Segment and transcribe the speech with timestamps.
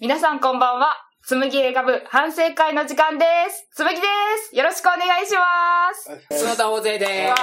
[0.00, 0.94] 皆さんこんばんは。
[1.22, 3.68] つむぎ映画部反省会の時間です。
[3.74, 4.02] つむぎで
[4.48, 4.56] す。
[4.56, 6.10] よろしくお願いします。
[6.42, 7.42] 角田大勢でわす。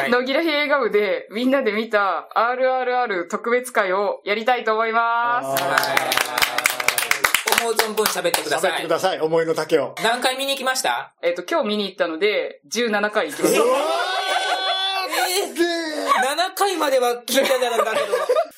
[0.00, 0.10] はい。
[0.10, 5.62] 野木ら映画部でみんなで見た RRR 特別会をやりたいと思います。
[7.62, 8.72] 思う存分喋ってくだ喋さい。
[8.72, 9.94] ってください、思いの丈を。
[10.02, 11.14] 何回見に行きました？
[11.22, 13.60] えっと、今日見に行ったので、17回行きました。
[13.60, 13.64] ー
[15.46, 15.66] すげえ
[16.34, 18.04] ?7 回までは聞いてたんだけど。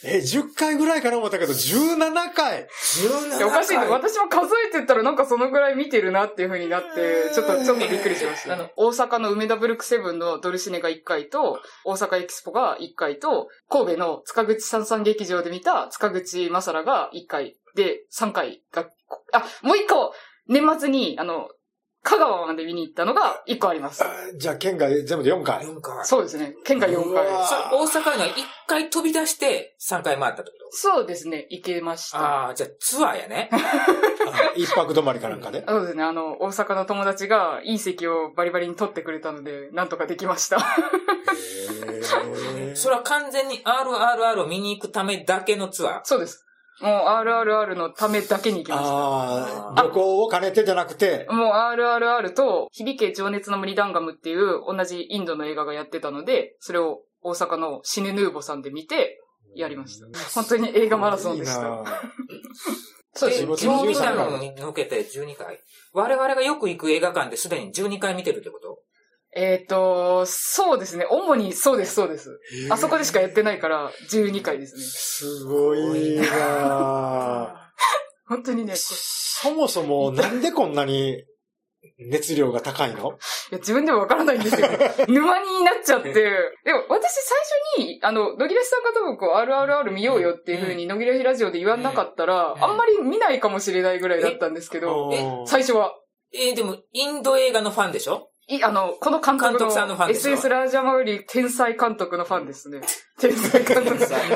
[0.07, 2.67] え、10回ぐらいかな思ったけど、17回。
[2.67, 3.87] 17いやおかしいね。
[3.87, 8.55] 私も数えてったらなんかそのぐらい見てるなっていう風になって、ちょっと、ちょっとびっくりしました。
[8.55, 18.89] あの、大阪の梅田ブルックセブンのドルシネが1回と、大阪エキスポが1回と、神戸の塚口三三劇場で見た塚口マサラが1回で3回が、
[19.33, 20.15] あ、もう1個
[20.49, 21.49] 年末に、あの、
[22.07, 24.05] 香川まで見に行ったのが1個あります。
[24.05, 25.65] あじゃあ、県外全部で4回。
[25.65, 26.05] 4回。
[26.05, 26.55] そうですね。
[26.63, 27.33] 県外4うわ回。
[27.79, 28.33] 大阪には1
[28.69, 30.77] 回飛び出して3回回ったってこと？
[30.77, 31.47] そうですね。
[31.51, 32.19] 行けました。
[32.19, 33.49] ああ、じゃあツアーやね。
[33.53, 33.57] あ
[34.55, 35.65] 一泊泊まりかなんかで？
[35.67, 36.03] そうですね。
[36.05, 40.57] あの、大阪の友達がいい席をバリバリに取ってくれたので、なんとかできました。
[40.59, 40.65] へー
[42.77, 46.01] それは完全に RRR を見に行くためだけのツアー？
[46.05, 46.44] そうです。
[46.81, 48.89] もう RRR のためだけに行きました。
[48.89, 59.21] ああ、旅行を兼ねてじゃなくて、もう RRR と、響け情熱の森ダンガムっていう同じインドの映画がやってたので、それを大阪のシネヌーボさんで見て、
[59.55, 60.07] やりました。
[60.35, 61.61] 本当に映画マラソンでした。
[61.61, 61.85] いいな
[63.15, 63.47] そうです。
[63.47, 65.61] で仕事今日見た13のに抜けて12回。
[65.93, 68.81] 我々がよく行く映画館ですでに12回見てるってこと？
[69.37, 71.07] えっ、と、そうですね。
[71.11, 72.39] 主にそうです、そうです。
[72.71, 74.83] あそこでしかやってないから、12回ですね。
[74.83, 77.71] すごいな
[78.29, 81.25] 本当にね、そもそもなんでこんなに
[81.99, 83.19] 熱量が高いの？
[83.51, 84.67] いや、自分でもわからないんですよ。
[85.09, 86.13] 沼になっちゃって。
[86.13, 86.23] で
[86.73, 87.39] も、私最
[87.79, 95.93] 初に、あの、野木らしさんが多分こう、RRR 見ようよっていう風に、野木らしラジオで言わなかったら、うんあんまり見ないかもしれないぐらいだったんですけど、え最初は。
[96.33, 98.31] えーでも、インド映画のファンでしょ？
[98.47, 102.83] い、あの、この監督の SS ラージャマウリ天才監督のファンですね。
[103.19, 104.29] 天才監督さん。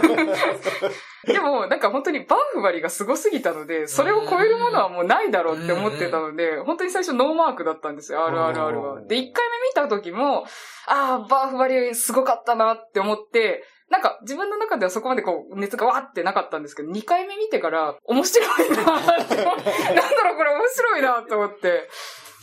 [1.27, 9.01] でも、なんか本当にバンフバリがすごすぎたので、それを超えるものはもうないだろうって思ってたので、本当に最初ノーマークだったんですよ、RRR は。
[9.03, 10.47] で、1回目見た時も、
[10.87, 21.89] ああ、バンフバリすごかったなって思って、なんか自分の中ではそこまでこう熱がわーってなかったんですけど、2回目見てから面白いなって思って、なんだろうこれ面白いなと思って、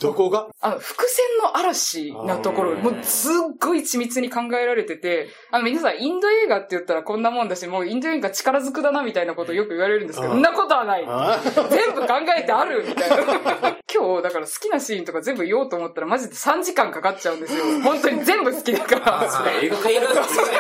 [0.02, 0.48] どこが？
[0.62, 11.06] あの、伏線の嵐なところ、もうすっごい緻密に考えられてて、あの、皆さん、インド映画って言ったらこんなもんだし、もうインド映画力ずくだなみたいなことをよく言われるんですけど、そんなことはない。
[11.08, 11.40] あ
[11.70, 13.18] 全部考えてあるみたいな。
[13.94, 17.64] 今日、だから好きなシーンとか全部言おうと思ったらマジで3時間かかっちゃうんですよ。
[17.82, 19.52] 本当に全部好きだから。
[19.62, 20.52] 映画変えるんですよね。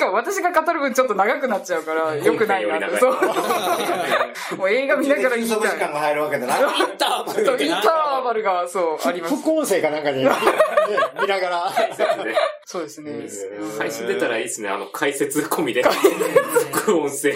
[0.00, 2.98] しかも私が語る分ちょっと長くなっちゃうから、 良くないなって。
[2.98, 3.12] そう。
[4.56, 5.60] もう映画見ながら言いたい。
[5.60, 6.58] 時間が入るわけだな。
[6.58, 9.36] インターバルそう、インターバルが、そう、あります。
[9.36, 10.30] 副音声かなんかで、ね、
[11.20, 11.72] 見ながら。
[12.64, 13.28] そうですね。
[13.78, 14.68] 配信出たらいいですね。
[14.68, 15.82] あの、解説込みで。
[16.72, 17.30] 副音声。
[17.30, 17.34] い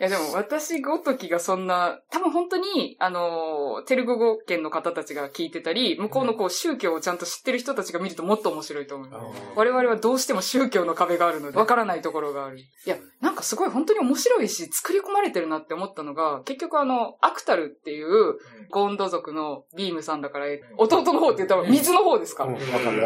[0.00, 9.08] やでも私ごときがそんな、多分本当に、あの、テルグ語圏の方たちが聞いてたり、向こうのこう宗教をちゃんと知ってる人たちが見るともっと面白いと思う。
[9.56, 12.58] 我々はどうしても宗教の壁があるので、わからないところがある。
[12.58, 18.36] いや、なんかすごい本当に面白いし、作り込まれてるなって思ったのが、結局あの、アクタルっていう、
[18.70, 20.46] ゴーンド族のビームさんだから、
[20.76, 22.46] 弟の方って言ったら水の方ですか、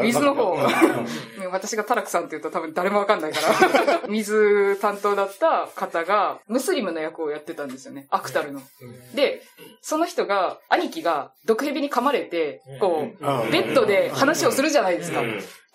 [0.03, 0.57] 水の方。
[1.51, 4.01] 私がタラクさんって言うと多分誰もわかんないから。
[4.09, 8.07] 水担当だった方が、ムスリムの役をやってたんですよね。
[8.11, 8.61] アクタルの。
[9.15, 9.43] で、
[9.83, 13.51] その人が、兄貴が毒蛇に噛まれて、こう、うん。
[13.51, 15.23] ベッドで話をするじゃないですか。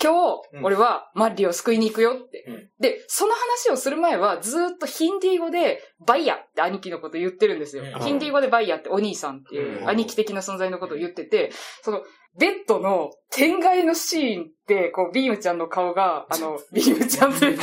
[0.04, 0.10] うん。
[0.10, 2.46] 今日、俺はマッリを救いに行くよって。
[2.48, 2.70] うん。
[2.80, 7.84] で、その話をする前は、ずーっとヒンディー語で、バイヤって兄貴のこと言ってるんですよ。
[7.84, 8.02] うん。
[8.02, 9.90] ヒンディー語でバイヤってお兄さんっていううん。
[9.90, 11.52] 兄貴的な存在のことを言ってて、
[11.82, 12.02] その、
[12.38, 17.48] ベッドの天外のシーンって、こう、ビームちゃんの顔が、 あの、ビームちゃんって、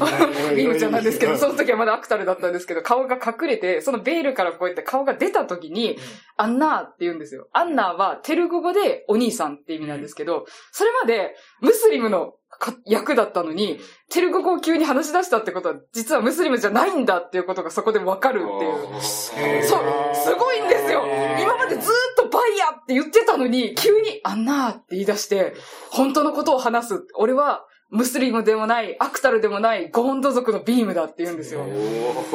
[0.00, 5.98] あの、 ビームちゃんなんですけど、その時はまだアクタルだったんですけど、顔が隠れて、そのベールからこうやって顔が出た時に、
[6.36, 7.48] アンナーって言うんですよ。
[7.52, 12.39] アンナーはテルグ語でお兄さんって意味なんですけど、それまでムスリムのか
[12.84, 13.80] 役だったのに、
[14.10, 19.62] テルグ語を急に話し出したってことは、実はムスリムじゃないんだっていうことがそこでわかるっていう。
[19.64, 19.82] そう、
[20.14, 21.04] すごいんですよ
[21.40, 21.84] 今までずーっ
[22.16, 25.54] とバイヤって言ってたのに、急にアンナーって言い出して、
[25.90, 27.06] 本当のことを話す。
[27.14, 31.66] 俺は、ムスリムでもない、アクタルでもない、ゴーンド族のビームだって言うんですよ。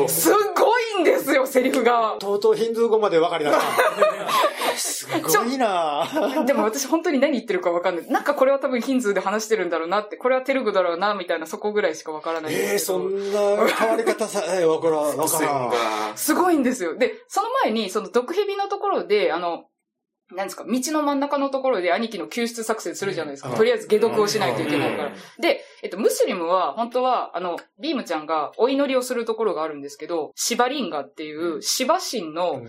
[0.08, 2.18] すっごいんですよ、セリフが。
[2.20, 3.64] とうとうヒンドゥー語まで分かりだした。
[4.78, 6.08] すごいな
[6.46, 8.08] でも私本当に何言ってるかわかんない。
[8.10, 13.00] なんかこれは多分ヒンズーで話してるんだろうなって、これはテルグだろうな、みたいなそこぐらいしかわからないですけど。
[13.00, 15.70] そんな変わり方さ、えー、わからん、わからん。
[15.70, 15.76] が。
[16.16, 16.98] すごいんですよ。
[16.98, 19.66] で、その前に、その毒蛇のところで、あの、
[20.34, 23.50] なんですか、道の真ん中のところで兄貴の救出作戦するじゃないですか。
[23.50, 23.56] うん。
[23.56, 25.10] とりあえず解毒をしないといけないから。
[25.10, 25.14] うん。
[25.40, 32.64] で、えっと、ムスリムは、本当は、あの、ビームちゃんがお祈りをするところがあるんですけど、シバリンガっていう、シバ神の、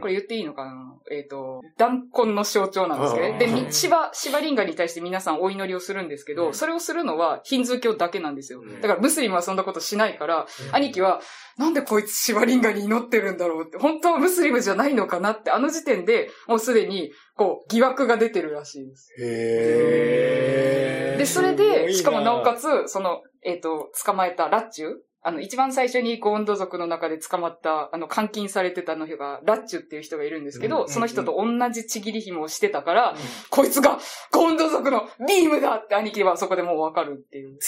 [0.00, 0.94] これ言っていいのかな？
[1.10, 3.64] えっ、と、断根の象徴なんですけどね。
[3.64, 8.62] で、シバ、シバリンガに対して皆さんお祈りをするんですけど、それをするのはヒンズー教だけなんですよ。
[8.82, 11.22] だからムスリムはそんなことしないから、兄貴は、
[11.56, 16.89] なんでこいつシバリンガに祈ってるんだろうって、本当はムスリムじゃないのかなって、あの時点でもうすでに、
[17.36, 19.14] こう、疑惑が出てるらしいです。
[19.18, 21.18] へえ。
[21.18, 33.14] で、それで、しかもなおかつ、その、えっ、と、捕まえたラッチュあの、一番最初にゴーンド族の中で捕まった、あの、監禁されてたの人が、ラッチュっていう人がいるんですけど、うんその人と同じちぎり紐をしてたから、
[33.50, 33.98] こいつが
[34.32, 37.58] ゴーンド族のビームだって兄貴はそこでもうわかるっていう。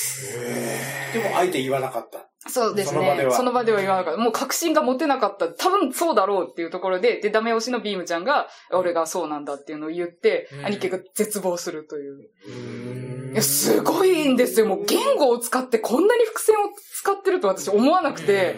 [1.13, 2.29] でも、あえて言わなかった。
[2.49, 2.99] そうですね。
[2.99, 4.21] その場ではその場では言わなかった。
[4.21, 5.49] もう確信が持てなかった。
[5.49, 12.31] 多分そうだろうっていうところで、で、ダメ押しのビームちゃんが、俺がそうなんだっていうのを言って、うん兄貴が絶望するという。
[12.49, 14.67] うんいや、すごいんですよ。
[14.67, 18.57] もう言語を使ってこんなに伏線を使ってると私思わなくて、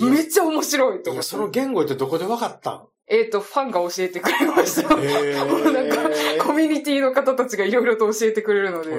[0.00, 1.28] めっちゃ面白いと思って。
[1.28, 2.82] その言語ってどこでわかったん？
[3.06, 4.94] えっ、と、ファンが教えてくれました。
[4.98, 5.34] へ
[5.70, 8.90] なんか、コミュニティの方たちがいろいろと教えてくれるので。
[8.92, 8.94] へ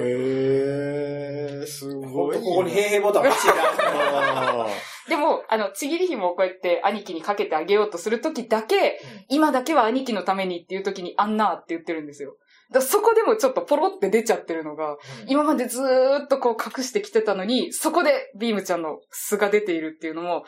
[1.48, 2.36] え、すほごい。
[2.36, 3.54] ここに平々ボタン欲しいな。
[3.58, 4.66] あ
[5.08, 12.36] でも、あの、ちぎり紐をこうやって兄貴にかけてあげようとするときだけ、今だけは兄貴のためにっていうときにあんなって言ってるんですよ。
[12.72, 14.96] だそこでもちょっとポロって出ちゃってるのが、
[15.28, 20.44] 今までずーっとこう隠してきてたのに、そこでビームちゃんの素が出ているっていうのも、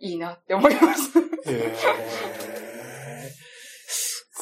[0.00, 1.12] いいなって思います。
[1.46, 2.61] え。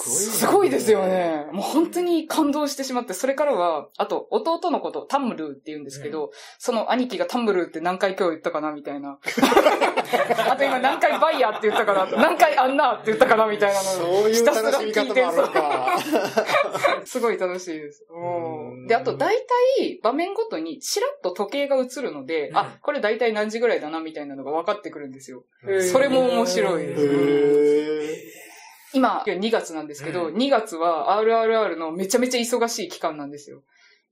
[0.08, 1.47] すごいですよね。
[1.52, 9.19] もう本当に感動してしまって、それからは、あと、弟のこと、タンムルーって言うんですけど、その兄貴がタンムルーって何回今日言ったかなみたいな。
[10.50, 15.99] あと今何回バイヤーって言ったかな何回アンナーって言ったかなみたいなのそういう楽しみ方もあるのか。
[17.05, 18.06] すごい楽しいです。
[18.11, 19.37] うんで、あと大
[19.79, 25.44] 体場面ごとにチラッと時計が映るので、うんあ、これ大体何時ぐらいだなみたいなのが分かってくるんですよ。
[25.64, 28.50] うんそれも面白いです。
[28.94, 33.62] 今、2月なんですけど、うん2月は RRR のめちゃめちゃ忙しい期間なんですよ。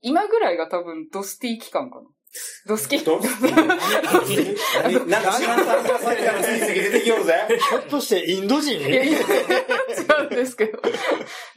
[0.01, 2.07] 今ぐらいが多分ドスティ期間かな。
[2.67, 3.65] ドスキど何
[5.09, 5.79] なんか知らんか
[6.43, 7.33] 出てきよるぜ。
[7.59, 9.23] ひょっとしてインド人いやいや、違
[10.25, 10.79] うんですけど。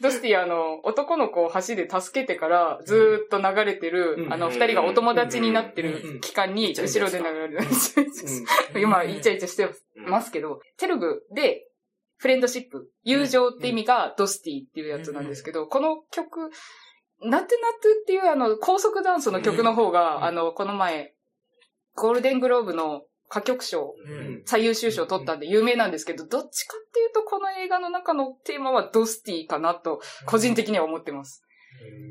[0.00, 7.58] ドスティ、あの、男の子を橋で助けてからずーっと流れてる、うんあの、二人がお友達になってうんる期間に、後ろで流れる。
[8.74, 11.66] う今、イチャイチャしてますけど、テルグで、
[12.22, 16.46] フレンドシップ、友情って意味がドスティっていうやつなんですけど、この曲、ナ
[17.20, 17.48] トゥナトゥっ
[18.06, 21.14] ていうあの、高速ダンスの曲の方が、あの、この前、
[21.96, 24.42] ゴールデングローブの歌曲賞、うん。
[24.46, 31.42] 最優秀賞を取ったんで有名なんですけど、どっちかっていうとこの映画の中のテーマはドスティかなと、個人的には思ってます。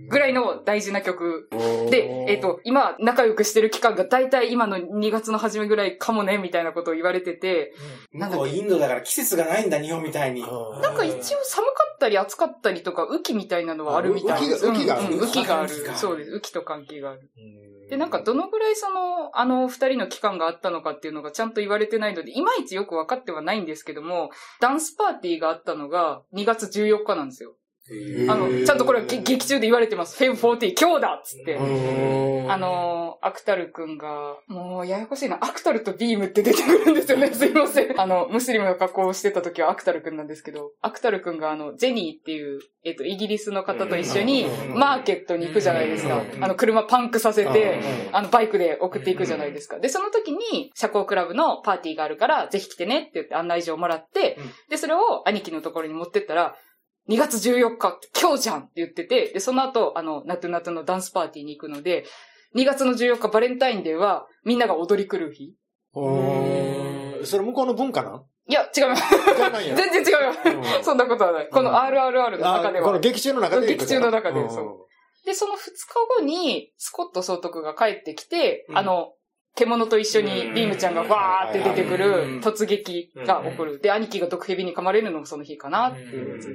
[0.09, 1.47] ぐらいの大事な曲。
[1.89, 7.73] で、えっ、と、今仲良くしてる期間が大体今の2月の初めぐらいかもね、みたいなことを言われてて、
[8.11, 10.41] 向こうインドだから季節がないんだ、日本みたいに。
[10.41, 10.47] な
[10.91, 14.67] んか一応寒かったり暑かったりとか、雨季みたいなのはあるみたいです。
[14.67, 15.13] あ雨季がある。
[15.15, 15.69] うん雨季がある。
[15.95, 16.31] そうです。
[16.31, 17.29] 雨季と寒気がある。
[17.37, 24.29] うんで、なんかどのぐらいその、あの二人の期間があったのかっていうのがちゃんと言われてないので、いまいちよくわかってはないんですけども、
[24.61, 27.53] ダンスパーティーがあったのが2月14日なんですよ。
[28.29, 30.17] あの、ちゃんとこれ劇中で言われてます。
[30.17, 31.57] フェム40、今日だっつって。
[31.57, 37.31] あのー、アクタルくんが、もうややこしいな、アクタルとビームって出てくるんですよね。
[37.33, 37.99] すいません。
[37.99, 46.39] あの、ムスリムの格好をしてた時はアクタルくんなんですけど、アクタルくんがあの、ジェニーっていう、えっ、と、イギリスの方と一緒にうんマーケットに行くじゃないですかう。
[46.39, 47.79] んあの、車パンクさせて、
[48.09, 49.79] うんあの、バイクで送っていくじゃないですか。
[49.79, 56.55] で、その時に、社交クラブのパーティーがあるから、ぜひ来てねって言って案内状をもらってうん、で、それを兄貴のところに持ってったら、
[57.11, 62.05] 2月14日、今日じゃんって言ってて、で、その後、あの、ナトゥナトゥのダンスパーティーに行くので、
[62.55, 65.53] 2月の14日バレンタインデーは、みんなが踊り狂う日。
[65.93, 68.23] うんそれ向こうの文化なん？
[68.47, 69.03] いや、違います。
[69.75, 70.77] 全然違います。
[70.77, 71.49] うんそんなことはない。
[71.49, 72.85] この RRR の中では。
[72.85, 74.87] あこの劇中の中で劇中の中でんそ
[75.25, 79.13] で、その2日後に、スコット総督が帰ってきて、うんあの、
[79.55, 83.79] 獣と一緒にビームちゃんがわーって出てくうんる突撃が起こる。
[83.79, 86.47] で、兄貴が毒蛇に噛まれるのもその日かなっていうやつ。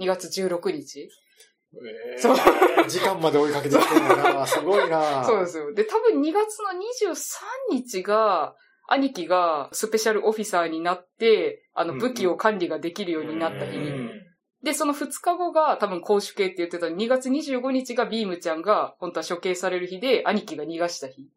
[0.00, 1.00] 2月16日。
[1.00, 2.36] えーそう
[2.88, 4.46] 時間まで追いかけてきてるんだな。
[4.46, 5.24] すごいな。
[5.24, 5.72] そうですよ。
[5.72, 6.78] で、多分2月の
[7.10, 7.14] 23
[7.70, 8.54] 日が、
[8.88, 14.10] 兄貴がスペシャルオフィサーになって、あの、うん武器を管理ができるようになった日うんに
[14.62, 21.28] で、その2日後が多分公主刑って言ってた2月25日がビームちゃんが本当は処刑される日で、兄貴が逃がした日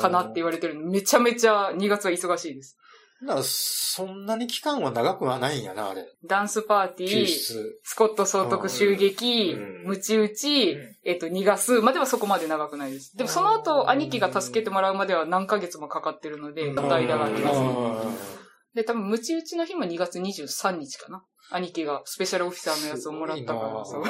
[0.00, 2.78] かなって言われてるのめちゃめちゃ2月は忙しいです。
[3.22, 6.06] だから、そんなに期間は長くはないんやな、あれ。
[6.24, 7.80] ダンスパーティ救ー、出。
[7.82, 13.16] スコット総督襲撃うん、ムチ打ちうん、えっと、逃がすまではそこまで長くないです。
[13.16, 18.37] でもその後、兄貴が助けてもらうまでは何ヶ月もかかってるので、うん間が空きますね。
[18.78, 21.24] うんで、多分、ムチ打ちの日も2月23日かな。
[21.50, 24.04] 兄貴がスペシャルオフィサーのやつをもらったから、そう。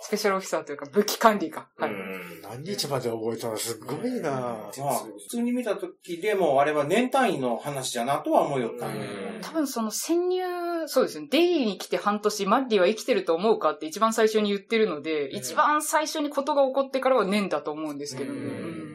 [0.00, 1.68] スペシャルオフィサーというか武器管理か。
[1.76, 1.90] はい。
[1.90, 9.04] うん何日まで覚えたのすごいなまあ、普通に見た時でも、あれは年単位の話じゃなとは思いよったんや
[9.42, 10.42] 多分その潜入、
[10.86, 11.28] そうですね。
[11.30, 18.38] デイリーに来て半年、マッディは生きてると思うかって一番最初に言ってるので、一番最初にことが起こってからは年だと思うんですけどね。
[18.38, 18.88] うんうん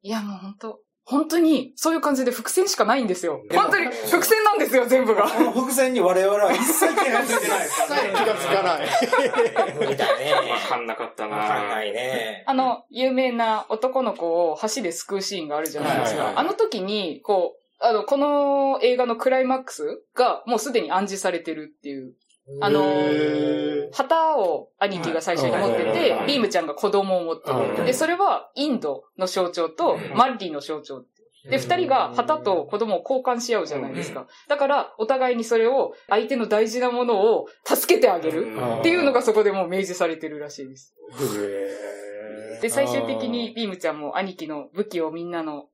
[0.00, 3.42] いやもう本当本当に、そういう感じで伏線しかないんですよ。
[3.50, 5.22] 本当に伏線なんですよ、全部が。
[5.26, 9.74] この伏線に我々は一切手がついてないがつかない。
[9.74, 10.32] 無理だね。
[10.34, 12.44] わかんなかったなわかんないね。
[12.46, 16.24] あの、有名な男の子を橋で救うシーンがあるじゃないですか。
[16.24, 22.12] はいはいはいあの時に、こう、あの、この映画のクライマックスがもうすでに暗示されてるっていう。
[22.60, 27.84] あのへ旗を兄貴が最初に持っててうん、ビームちゃんが子供を持ってうんる。
[27.84, 31.04] で、それはインドの象徴とうんマッリーの象徴。
[31.48, 34.26] で、二人が旗と子供を交換し合うじゃないですか。
[34.48, 40.94] だから、お互いにそれを相手の大事なものを助けてあげるうんっていうのがそこでもう明示されてるらしいです。
[42.58, 45.68] ーで、最終的にビームちゃんも兄貴の武器をみんなの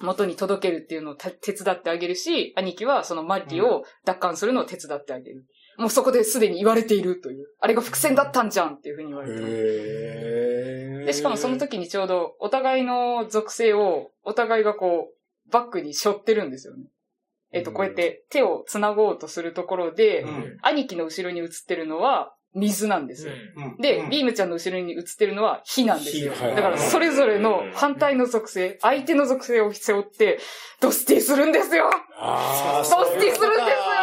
[0.00, 5.46] 元に届けるっていうのをた手伝ってあげるし、兄貴はそのマッリを奪還するのを手伝ってあげる。
[5.78, 7.46] もうそこですでに言われているという。
[7.60, 11.06] あれが伏線だったんじゃんっていうふうに言われてます。
[11.06, 16.84] で、しかもその時にちょうどお互いの属性をお互いがこう、バックに背負ってるんですよね。
[17.52, 23.32] えっ、と、こうやって手を繋ごうとするところで、うん兄貴の後ろに映ってるのは水なんですよ。
[23.56, 26.32] うんで、うんビームちゃんの後ろに映ってるのは火なんですよ。
[26.32, 30.40] だから、それぞれの反対の属性、相手の属性を背負って、
[30.80, 33.97] ドスティするんですよドスティするんですよ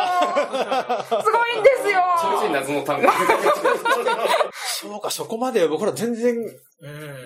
[1.24, 2.02] すごいんですよ。
[4.82, 6.60] そうか、そこまで僕ら全然うん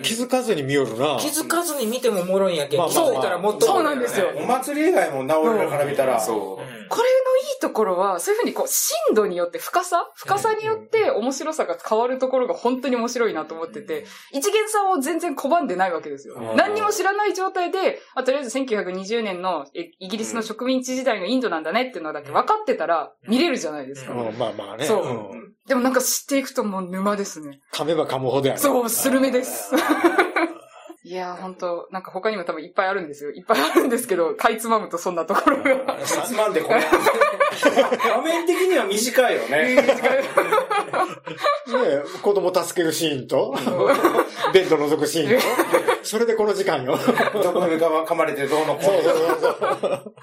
[0.02, 1.18] 気づかずに見よるな。
[1.18, 2.78] 気づかずに見てもおもろいんやけん。
[2.78, 6.20] まあまあまあ気づいたらもっとそうなんですよお祭り以外もな、俺らから見たら。
[6.20, 6.62] そう。
[6.62, 7.06] うんこれの
[7.52, 10.10] いいところは、そういうふうにこう、深度によって、深さ？
[10.16, 16.54] 深さによって面白さが変わるところが本当に面白いなと思ってて、一元さんを全然拒んでないわけですよう。
[16.54, 24.12] ん何にも知らない状態で、あとりあえず1920年のえイギリスの植民地時代のインドなんだねっていうのだけ分かってたら見れるじゃないですか。
[24.12, 24.84] うん、まあまあね。
[24.84, 27.60] そうんでもなんか知っていくともう沼ですね。
[27.72, 28.60] 噛めば噛むほどやね。
[28.60, 29.74] そう、スルメです。
[31.02, 33.30] いやー、ほんと、なんか他にも多分いっぱいあるんですよ。
[33.30, 35.96] いっぱいあるんですけど、かいつまむとそんなところが。
[36.04, 36.82] つまんでこれ。
[36.82, 39.76] 画面的には短いよね。
[39.80, 39.82] ね
[42.22, 43.54] 子供助けるシーンと、
[44.52, 45.46] ベッド覗くシーンと、
[46.02, 46.98] それでこの時間よ。
[47.42, 48.82] どこで噛まれてどうのこうの。
[48.82, 50.14] そうそうそう。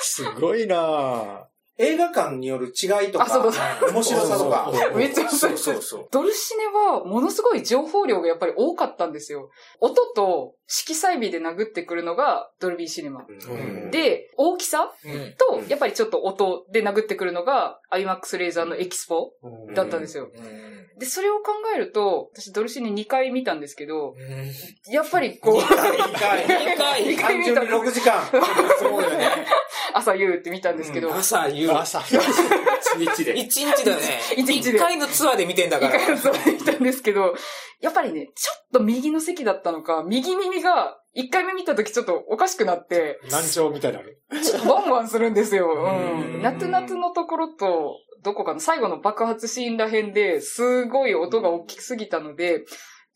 [0.00, 1.53] すごいなぁ。
[1.76, 4.70] 映画館による違いとあそうかだ、面白さとか。
[4.94, 6.08] めっちゃそうそうそう。
[6.10, 9.50] ドルシネはものすごい情報量がやっぱり多かったんですよ。
[9.80, 13.24] 音と色彩美で殴ってくるのがドルビーシネマ。
[13.28, 19.32] うんで、大きさうんと、やっぱりちょっと音で殴ってくるのが IMAX レーザーのエキスポ
[19.74, 20.30] だったんですよ。
[20.32, 26.44] うんで、それを考えると、私ドルシネ2回見たんですけど、うんやっぱりこう、一回。
[26.44, 28.22] 二回二回見た単純に6時間。
[28.78, 29.28] そうよね。
[29.94, 31.70] 朝夕って見たんですけど、朝夕。
[31.70, 32.00] 朝。
[32.00, 32.16] 一
[32.98, 33.38] 日で。
[33.38, 34.02] 一日だね。
[34.36, 35.96] 一日で一回のツアーで見てんだから。
[35.96, 37.34] 一 回そう見たんですけど、
[37.80, 44.20] やっぱりね、ちょっと右の席だったのか、右耳が、一回目見た時ちょっとおかしくなって、難聴みたいになる。
[44.42, 45.72] ちょっとワンワンするんですよ。
[45.72, 46.42] ううんん。
[46.42, 52.64] 夏夏のところと、どこかの最後の爆発シーンら辺ですごい音が大きすぎたので、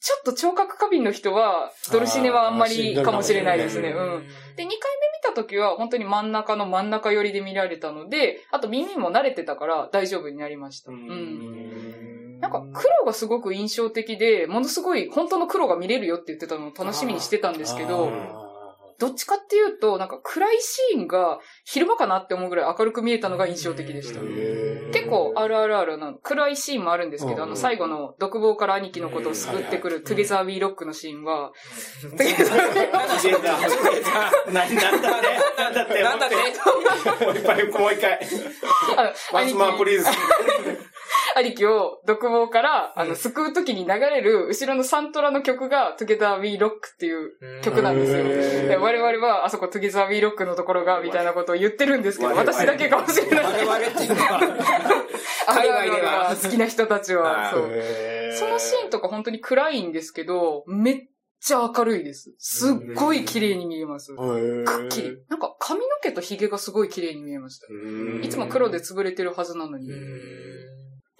[0.01, 3.89] ちょっと聴覚過敏の人は、ドルシネはあんまりかもしれないですね。
[3.89, 3.97] うん。
[4.55, 4.77] で、2回目見
[5.25, 10.93] た時は本当に真ん中の真ん中寄りで見られたので、あと耳も慣れてたから大丈夫になりました。
[10.93, 12.08] ううんん。
[12.41, 18.11] なんか黒がすごく印象的で、ものすごい本当の黒が見れるよって言ってたのを楽しみにしてたんですけど、
[18.99, 24.21] どっちかっていうと、なんか暗いシーンが昼間かなって思うぐらい明るく見えたのが印象的でした。
[24.93, 31.53] 結構 RRR な暗いシーンもあるんですけど、うんあの最後の独房から兄貴のことを救ってくるトゥゲザー・ウィー・ロックのシーンは、
[32.03, 34.53] トゥゲザー・ウィー・ロック。
[34.53, 35.15] なんだって
[35.57, 36.35] なんだってなんだって
[37.25, 38.21] もう一回、もう一回。
[38.97, 40.07] あのワンスマープリーズ。
[41.39, 48.81] 兄貴を独房から、あの、うん救う時に流れる後ろのサントラの曲が Together We Rock っていう曲なんですよ。
[48.81, 53.45] 我々は、あそこ Together We Rock のところが、みたいなことを言ってるんですけど、私だけかもしれない。
[53.45, 54.41] 我々っていうのは、
[55.49, 57.51] あ海外ではあ好きな人たちは。
[57.53, 57.71] そう
[58.39, 61.09] そのシーンとか本当に暗いんですけど、めっ
[61.41, 62.35] ちゃ明るいです。
[62.39, 64.15] すっごい綺麗に見えます。
[64.15, 65.19] くっきり。
[65.29, 67.67] なんか髪の毛と髭がすごい綺麗に見えました。
[68.27, 69.89] いつも黒で潰れてるはずなのに。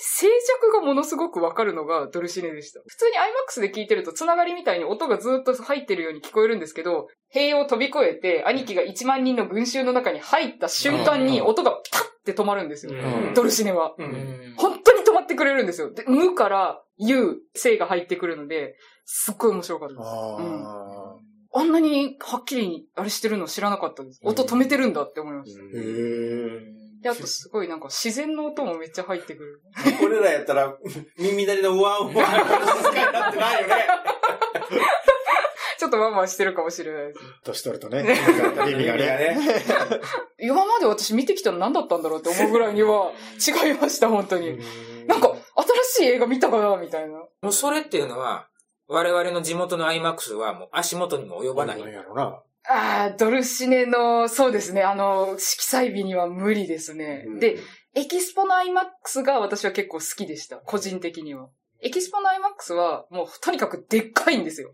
[0.01, 2.81] 静寂がものすごくわかるのがドルシネでした。
[2.87, 11.83] 普通に IMAX で聞いてるとつながりみたいに音がずっと入ってるように聞こえるんですけど、塀を飛び越えて兄貴が1万人の群衆の中に入った瞬間に音がパッ
[12.25, 12.93] て止まるんですよ。
[12.93, 13.95] うんドルシネは。
[13.99, 15.93] うん本当に止まってくれるんですよ。
[15.93, 20.07] で、無から有、生が入ってくるので、すっごい面白かったです。
[20.07, 21.17] あ
[21.55, 24.21] あんなにはっきりあれしてるの知らなかったです。
[24.23, 25.61] 音止めてるんだって思いました。
[25.61, 29.63] ーへーで、あとすごいなんか自然の音もめっちゃ入ってくる。
[30.03, 30.77] 俺らやったら、
[31.19, 33.87] 耳鳴りのワンワン、静かになってないよね。
[35.79, 37.21] ちょっとワンワンしてるかもしれないです。
[37.45, 38.05] 年取るとね、
[38.67, 39.07] 耳がね。
[39.07, 39.39] ね。
[40.41, 44.59] 今まで私見てきたの何だったんだろうって思うぐらいには違いました、本当に。
[45.07, 45.37] なんか、
[45.93, 47.19] 新しい映画見たかなみたいな。
[47.43, 48.49] もうそれっていうのは、
[48.89, 51.81] 我々の地元の IMAX はもう足元にも及ばない。
[51.81, 52.43] なんやろな。
[52.71, 57.25] ああ、ドルシネの、そうですね、あの、色彩美には無理ですね。
[57.41, 57.59] で、
[57.95, 60.59] エキスポの IMAX が私は結構好きでした。
[60.59, 61.49] 個人的には。
[61.81, 64.71] エキスポの IMAX はもうとにかくでっかいんですよ。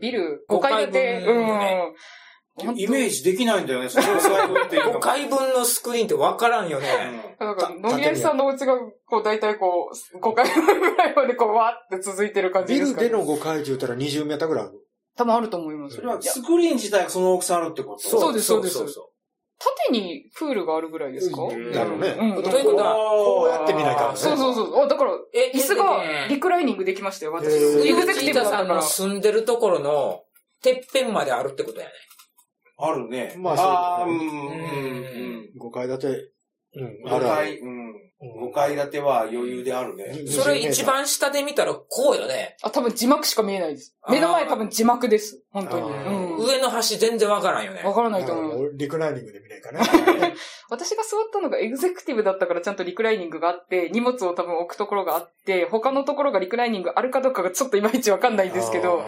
[0.00, 1.20] ビル5階建て。
[1.20, 1.92] 5階分のね
[2.62, 2.78] うん。
[2.78, 5.00] イメージできないんだよね、その最後っていう5の。
[5.00, 6.86] 回分のスクリーンってわからんよね。
[7.40, 14.83] なんか、野宮さんのお家が、こう、大体こう、5階ぐらいまでこう、わーって続いてる感じビですか、ね、ルでの5階って言ったら20メーターぐらいある。
[15.16, 15.96] 多分あると思います。
[15.96, 18.08] それはスクリーン自体がその大きさあるってこと？
[18.08, 19.10] そうですそうですそうそ
[19.56, 22.08] 縦にプールがあるぐらいですか、うんだろうね。
[22.08, 24.16] うんということはこうやって見ないからね。
[24.16, 24.82] そうそうそう。
[24.82, 27.54] あ、だから、え椅子がリクライニングできましたよ、私。
[27.54, 28.82] エグゼクティブだったからさんの。
[28.82, 30.22] 住んでるところの、
[30.62, 31.92] てっぺんまであるってことやね。
[32.78, 33.36] あるね。
[33.38, 34.50] まあそううん、うん、うんう
[35.42, 35.50] ん。
[35.62, 36.06] 5階建て。
[36.76, 37.60] うん、あ5るあ階、る。
[37.62, 38.03] うん。
[38.20, 40.04] うん5階建ては余裕であるね。
[40.04, 42.56] うんそれ一番下で見たらこうよね。
[42.62, 43.96] あ、多分字幕しか見えないです。
[44.08, 45.42] 目の前多分字幕です。
[45.50, 45.92] 本当に。
[45.92, 46.36] あうん。
[46.38, 47.82] 上の端全然わからんよね。
[47.82, 48.56] わからないと思。
[48.56, 49.80] うんリクライニングで見ないかね。
[50.70, 59.04] 私が座ったのがエグゼクティブだったからちゃんとリクライニングがあって、荷物を多分置くところがあって、他のところがリクライニングあるかどうかがちょっといまいちわかんないんですけど、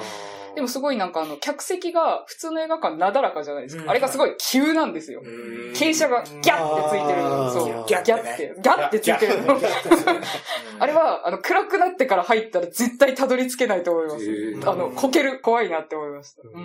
[0.56, 3.82] でもすごいなんかあの、客席が普通の映画館なだらかじゃないですか。
[3.84, 5.20] うんあれがすごい急なんですよ。
[5.24, 7.20] うん傾斜がギャッてついてる。
[7.22, 7.84] あーそう。
[7.86, 9.00] ギャッてねギャッて。
[9.00, 9.60] ギャッてついてるの。
[10.78, 14.70] あれは、あの、暗くなってから入ったら絶対たどり着けないと思います。
[14.70, 16.42] あの、こける、怖いなって思いました。
[16.42, 16.50] う。
[16.54, 16.62] うん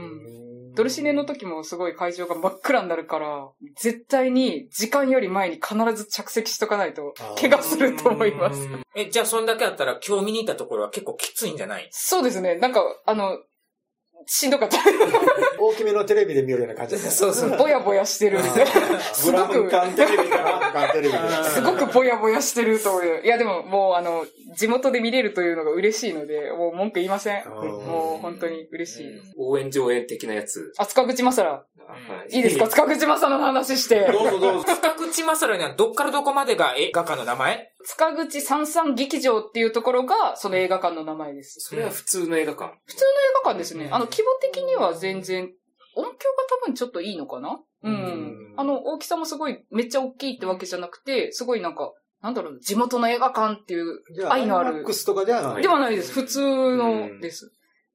[0.71, 8.69] んドルシネの時もすごい会場が真っ暗になるから、絶対に時間より前に必ず着席しとかないと、怪我すると思います。
[8.95, 11.87] え、じゃあそんだけあったら今日見に行ったところは結構きついんじゃない？
[11.91, 12.55] そうですね。
[12.55, 13.37] なんか、あの、
[14.25, 14.77] しんどかった。
[15.59, 17.11] 大きめのテレビで見るような感じですね。
[17.11, 17.57] そうそう。
[17.57, 18.39] ぼやぼやしてる。
[19.13, 20.89] すブラウンごく、管テレビかな。
[20.93, 21.17] テレビで。
[21.53, 23.21] すごくぼやぼやしてると思う。
[23.23, 27.43] いやでももうあの、地元で見れるというのが嬉しいので、もう文句言いません。
[27.45, 29.07] うんもう本当に嬉しい。
[29.37, 30.71] 応援上映的なやつ。
[30.77, 31.49] あ、塚口正良。
[31.51, 31.65] は
[32.29, 32.67] いいですか？
[32.67, 34.07] 塚口正良の話して。
[34.11, 34.73] どうぞどうぞ。
[34.75, 37.70] 深口正良にはどっからどこまでが映画館の名前？
[37.83, 41.59] 塚口三三劇場っていうところが、その映画館の名前です。
[41.59, 42.65] それは普通の映画館。
[42.65, 42.77] 映
[43.43, 43.89] 画館ですね。
[43.91, 45.51] あの、規模的には全然、
[45.95, 46.15] 音響が
[46.63, 47.59] 多分ちょっといいのかな？
[47.83, 47.93] うん。
[47.93, 55.61] うんあの、大きさもすごい、めっちゃ大きいってわけじゃなくて、すごいなんか、なんだろう、地元の映画館っていう、愛のある IMAX とかではない。
[55.61, 56.11] ではないです。
[56.11, 57.51] 普通のです。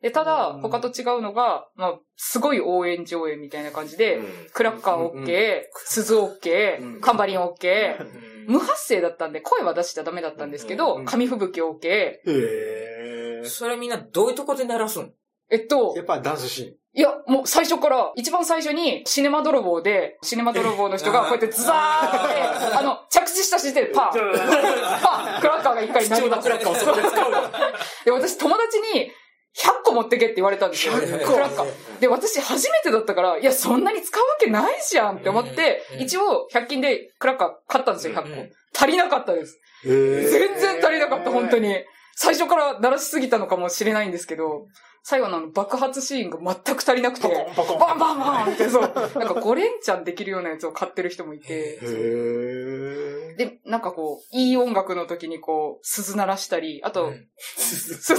[0.07, 0.61] で、ただ、うん。
[0.63, 4.21] 他と違うのが、まあ、すごい応援上映みたいな感じで、
[4.53, 13.45] クラッカー OK、鈴 OK うん、カンバリン OK、無発声だったんで声は出しちゃダメだったんですけどうん、紙吹雪 OK、へえ。
[13.47, 15.13] それみんなどういうとこで鳴らすん？
[15.51, 16.75] えっとや、っぱダンスシーン。
[16.95, 24.15] いや、もう最初から、一番最初にシネマ泥棒で、シネマ泥棒の人が こうやってズザーって、 あの、着地した時点でパー、
[25.03, 26.57] パー、クラッカーが一回鳴りました。
[26.57, 29.11] で、私友達に、
[29.59, 30.93] 100個持ってけって言われたんですよ。
[30.95, 32.01] ク100個ラッカー。
[32.01, 38.29] で、私初めてだったから、いや、そんなに使うわけないじゃんって思って、うん一応、100均でクラッカー買ったんですよ、100個。
[38.29, 39.59] うん足りなかったです。
[39.83, 41.75] 全然足りなかった、本当に。
[42.15, 44.67] 最初から鳴らしすぎたのかもしれないんですけど、
[45.09, 48.83] 最後のあの爆発シーンが全く足りなくて、パコンバンバンバンってそう。
[48.91, 51.79] なんか5連チャンできるようなやつを買ってる人もいて。
[53.39, 58.15] で、なんかこう、いい音楽の時にこう、鈴鳴らしたり、あと、うん鈴、シ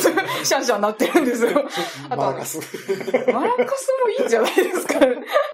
[0.56, 1.66] ャンシャン鳴ってるんですよ。
[2.10, 2.64] あとマラカスも
[4.10, 4.94] いいんじゃないですか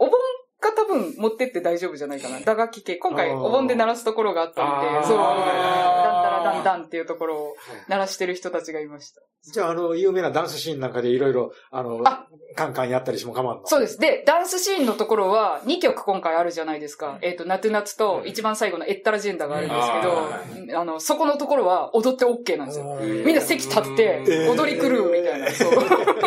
[0.94, 2.40] 分持ってって大丈夫じゃないかな。
[2.42, 2.96] 打楽器系。
[2.96, 7.56] 今回お盆で鳴らすところがあったんあーで、そう、ダンダラあダンダンっていうところを
[7.88, 9.22] 鳴らしてる人たちがいました。
[9.52, 13.68] じゃあ、あの、有名なダンスシーンなんかでいろいろ、あの、あカンカンやったりしても構わんの？
[13.68, 13.98] そうです。
[13.98, 17.18] で、ダンスシーンのところは2曲今回あるじゃないですか。
[17.22, 22.86] えっ、と、ナトゥナツと一番最後のエッタラジェンダがあるんですけど、あの、そこのところは踊って OK なんですよ。
[23.26, 25.52] みんな席立ってえー踊り狂うみたいな。
[25.52, 25.74] そう。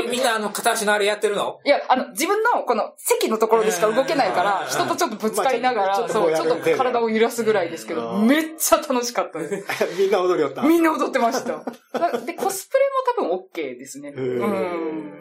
[0.05, 1.61] えみんなあの、片足のあれやってるの？
[1.65, 9.65] いや、あの、自分のこの席のところでしか動けないから、人とちょっとぶつかりながら、まあちょっとそう、ちょっとと体を揺らすぐらいですけど、うんめっちゃ楽しかったです。
[9.99, 10.63] みんな踊りよった？
[10.63, 11.51] みんな踊ってました。
[11.99, 14.13] なで、コスプレも多分 OK ですね。
[14.17, 15.21] うん。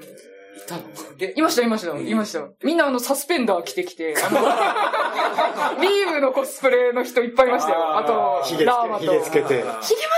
[0.58, 0.82] いたの
[1.18, 2.48] でいました、いました、いました。
[2.64, 4.40] みんなあの、サスペンダー着てきて、あの、
[5.82, 7.98] ビームのコスプレの人いっぱいいましたよ。
[7.98, 9.04] あとひ、げラーマと。
[9.04, 9.56] ひげつけて。
[9.58, 9.72] ヒゲま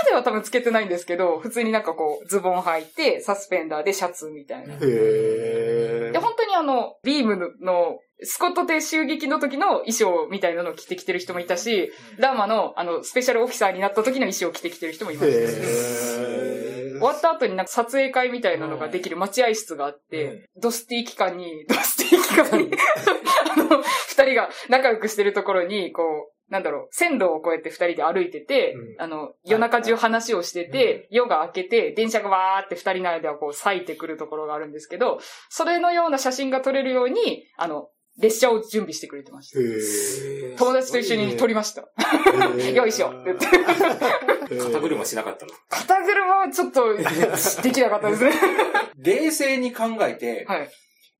[0.08, 4.74] では多分つけてないんですけど、普通になんかこう、ズボン履いて、サスペンダーでシャツみたいな。
[4.74, 12.38] へーで、本当にあの、ビームの、スコットで襲撃の時の衣装みたいなのを着てきてる人もいたし、ラー。
[12.38, 16.58] マの、あの、スペシャルオフィサーになった時の衣装を着てきてる人もいました。
[16.98, 22.70] 終わった後になんか撮影会みたいなのができる待合室があって、ドスティ期間に、ドスティ期間に、
[23.52, 29.02] あの、二人が仲良くしてるところに、こう、なんだろう、線路をこうやって二人で歩いてて、うん。
[29.02, 40.58] あの、夜中中話をしてて、夜が明けて、電車がわーって二人の間をこう咲いてくるところがあるんですけど、それのような写真が撮れるように、あの、列車を準備してくれてました。
[40.58, 41.82] 友達と一緒に撮りました。
[42.74, 43.46] よいしょって言って。
[44.58, 45.52] 肩車しなかったの。
[45.68, 46.96] 肩車はちょっと、
[47.62, 48.32] できなかったですね。
[48.96, 50.70] 冷静に考えて、はい。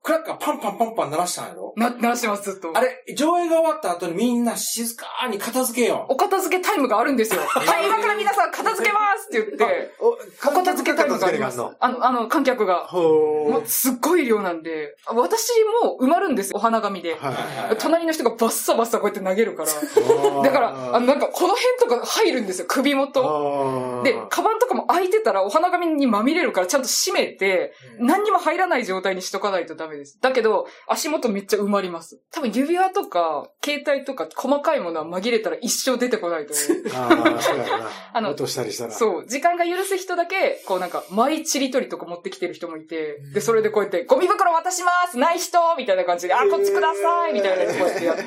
[0.08, 1.74] クラッカーパンパンパンパン鳴らしたんやろ？
[1.76, 2.72] な、鳴らしてます、ずっと。
[2.74, 7.42] あれ、上映が終わった後にみんな静かに片付けよお片付けタイムがあるんですよ。
[7.42, 10.16] はい、今から皆さん片付けますって言って、お、お
[10.50, 11.58] 片付けタイムがあります。
[11.58, 12.86] のあの、あの、観客が。
[12.86, 15.50] ほーもうすっごい量なんで、私
[15.82, 17.14] も埋まるんですよ、お花紙で。
[17.16, 17.30] は
[17.72, 17.76] い。
[17.78, 19.68] 隣の人がバッサバッサこうやって投げるから。
[20.42, 24.00] だから、あの、なんか、この辺とか入るんですよ、首元。
[24.04, 30.18] で、カバンとかも開いてたらお花紙にまみれるからちゃんと閉めて、何にも入らない状態にしとかないとダメです。
[30.20, 32.20] だけど、足元めっちゃ埋まります。
[32.30, 36.94] 多分指輪とか、携帯とか細かいものは紛れたら一生出てこないと思う。
[36.94, 37.90] ああ、そうやな。
[38.14, 38.92] あの落としたりしたら。
[38.92, 48.24] そう、時間が許す人だけ、こうなんか、マイチリ取りとか持ってきてる人もいて、で、それでこうやって、ゴミ袋渡しますない人みたいな感じで、あ、こっちくださいみたいなこうやってやって、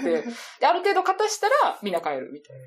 [0.59, 2.57] で、ある程度片したら、みんな帰るみたい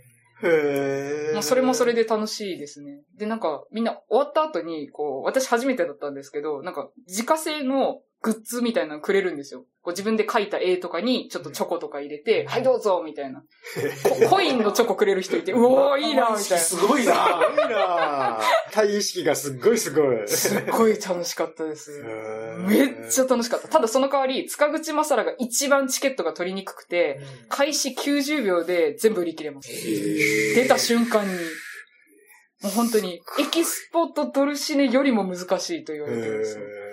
[0.42, 1.34] へな。
[1.34, 3.02] もうそれもそれで楽しいですね。
[3.16, 9.66] で、なんか、みんな終わった後に、こう、私初めてだったんですけど、なんか、自家製のグッズみたいなのくれるんですよ。
[9.82, 13.42] こう自分で描いた絵とかに、ちょっとチョコとか入れて、はいどうぞみたいな。
[14.02, 16.58] こコインのチョコくれる人いて、 うおーいいなみたいな。
[16.58, 17.12] すごいな。
[17.12, 18.40] すごいな
[18.72, 20.26] 対意識がすっごいすごい。
[20.26, 22.02] すっごい楽しかったです。
[22.66, 23.68] めっちゃ楽しかった。
[23.68, 29.68] ただその代わり、塚口正良が一番チケットが取りにくくて、開始90秒で全部売り切れます。
[29.68, 31.34] 出た瞬間に。
[32.62, 36.83] もう本当に、エキスポとドルシネよりも難しいと言われてるんですよ。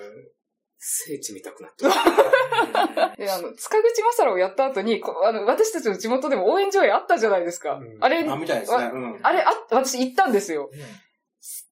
[0.83, 1.85] 聖地見たくなった。
[3.15, 7.73] で、あの、塚口正良をやった後に、こあの、私たちの地元でも応援上映あったじゃないですか。
[7.73, 8.89] うんあれ、あ、みたいですね。
[8.91, 9.19] うん。
[9.21, 10.71] あれ、あ、私行ったんですよ。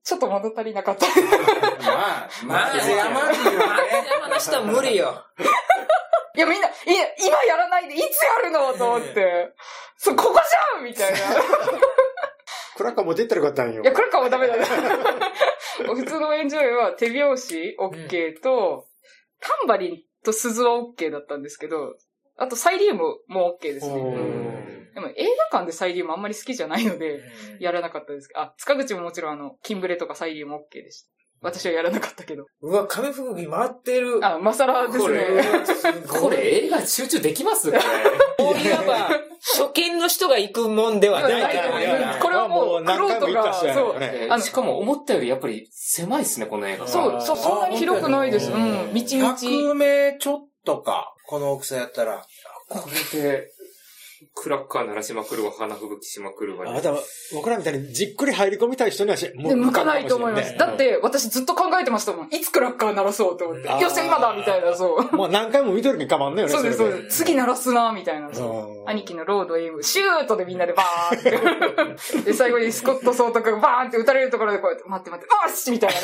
[0.04, 1.08] ちょっと物足りなかった。
[1.08, 5.26] まあ、まあ、まあ、山に松山の人は無理よ。
[6.36, 9.56] いや、みんな、いや、今やらないで、いつやるのと思って。
[9.98, 11.19] そう、ここじゃんみたいな。
[12.78, 13.91] クラッカーも出たらよかったんよいや、。
[13.91, 14.65] クラッカーはダメだね。
[15.84, 18.88] 普通のエンジョイは手拍子 OK と、
[19.41, 21.95] タンバリンと鈴は OK だったんですけど、
[22.38, 23.93] あとサイリウムも OK ですね。
[24.93, 27.21] でも映画館でサイリウムあんまり好きじゃないので、
[27.60, 28.30] やらなかったです。
[28.36, 31.10] あ、塚口ももちろんあの、キンブレとかサイリウム OK でした。
[31.41, 32.47] 私はやらなかったけど。
[32.62, 34.19] うわ、紙吹雪回ってる。
[34.25, 35.43] あ、マサラですこれね。
[36.21, 37.71] これ映画集中できます？
[37.71, 37.82] これ。
[38.39, 39.10] こういわば、
[39.41, 42.19] 初見の人が行くもんではないからないね。
[42.21, 44.28] これはもう、何回も行っそうね。
[44.30, 46.88] あのしかも思ったよりやっぱり狭いですね、この映画。
[46.88, 48.52] そう、そう、そんなに広くないです。
[48.52, 49.47] うあん、みちみち。
[49.47, 52.25] 100名ちょっとか、この大きさやったら。
[52.69, 53.52] これで、
[54.36, 56.69] クラッカー鳴らしまくるわ、花吹雪しまくるわ。
[56.75, 56.99] あ、でも、
[57.34, 60.58] 僕らみたいにじっくり入り込みたい人にはし、もで、向かないと思います。
[60.58, 62.27] だだって、私ずっと考えてましたもん。
[62.27, 63.67] いつクラッカー鳴らそうと思って。
[63.67, 65.15] よっしゃ、今だみたいな、そう。
[65.15, 66.53] もう何回も見とるけんかまんねよね。
[66.53, 67.17] そうです、そうれです。
[67.23, 68.27] 次鳴らすな、みたいな。
[68.27, 72.25] うん兄貴のロードエイム、シュートでみんなでバーって。
[72.25, 75.95] で、最後にスコット・ソート君がバーンって撃たれるところでこうやって、待って待って、おっし みたいな。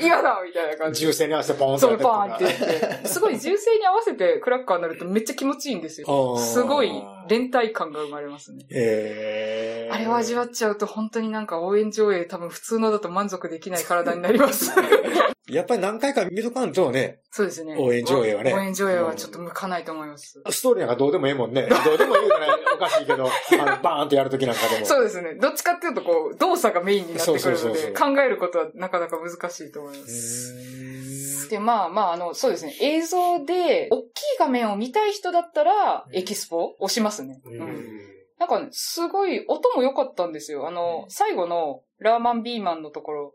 [0.00, 1.12] 今だみたいな感じで。
[1.12, 3.08] 銃声に合わせてポーンってバーンって言って。
[3.08, 6.36] すごい銃声に合わせてクラッカーになるとめっちゃ気持ちいいんですよ。
[6.36, 6.90] すごい
[7.28, 8.64] 連帯感が生まれますね。
[8.70, 14.72] えーあれを味わっちゃうと本当になんか応援上映多分普通のだと満足できない体になります。
[15.48, 17.76] やっぱり何回か見とかんとね、そうですね。
[17.78, 20.42] 応援上映はね応援上映はちょっと向かないと思います。
[20.50, 21.68] ストーリーなんかどうでもええもんね。
[21.84, 24.86] どうでもいいからおかしいけど、あの、バーンってやるときなんかでも。
[24.86, 25.34] そうですね。
[25.34, 31.48] どっちかっていうと、こう、動作がメインになってくるので、そうそうそうそう考えることはなかなか難しいと思います。
[31.50, 32.74] で、まあまあ、あの、そうですね。
[32.80, 37.42] 映像で、大きい画面を見たい人だったら、エキスポ押しますね。
[37.44, 38.14] うん。
[38.38, 40.66] なんかね、すごい、音も良かったんですよ。
[40.66, 43.34] あの、最後の、ラーマンビーマンのところ。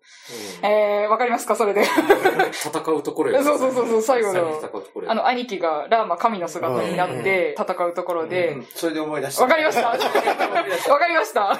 [0.61, 1.55] えー、わかりますか？
[1.55, 1.83] それで。
[1.83, 3.43] 戦うところよ。
[3.43, 4.61] そうそうそうそう最後の。
[5.07, 9.43] あの、兄貴がラーマ神の姿になって戦うところで、それで思い出した。
[9.43, 9.89] わかりました。
[9.89, 11.57] わかりました。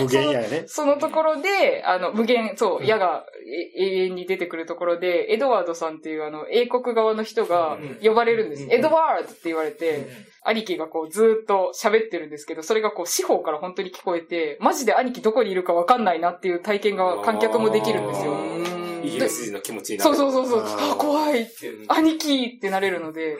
[0.00, 0.64] 無限やね。
[0.66, 3.24] そのところで、あの、無限、そう、矢が
[3.76, 8.66] え永遠に出てくるところで、エドワードさんっていうあの、英国側の人が呼ばれるんです。
[8.70, 10.08] エドワードって言われて、
[10.46, 18.36] 兄貴がこうずーっと喋ってるんですけど、それがこう四方から本当に聞こえて、マジで兄貴どこにいるかわかんないなっていう体験が観客もできるんですよ。
[19.04, 20.16] イギリス人の気持ちになる。
[20.16, 20.92] そうそうそうそう。
[20.92, 21.72] あ、怖いって。
[21.88, 23.36] 兄貴ってなれるので、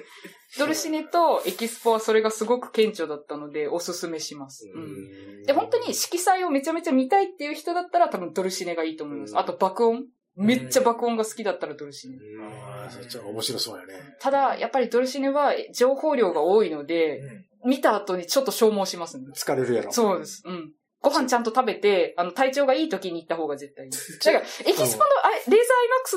[0.59, 4.71] ドルシネとエキスポはそれがすごく顕著だったので、おすすめします。
[4.75, 9.37] うんで、本当に色彩をめちゃめちゃ見たいっていう人だったら多分ドルシネがいいと思います。
[9.37, 10.05] あと爆音。
[10.37, 12.17] めっちゃ爆音が好きだったらドルシネ。
[12.43, 13.95] ああ、そっちは面白そうやね。
[14.21, 17.21] ただ、やっぱりドルシネは情報量が多いので、
[17.65, 19.27] 見た後にちょっと消耗しますね。
[19.35, 19.93] 疲れるやろ。
[19.93, 20.43] そうです。
[20.45, 20.73] うん。
[21.05, 23.93] ご飯ちゃんと食べて、あの、体調がいい時に行った方が絶対いい。
[24.25, 25.57] だから、エキスポの、あレーザ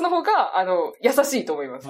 [0.00, 1.88] IMAX の方が、あの、優しいと思います。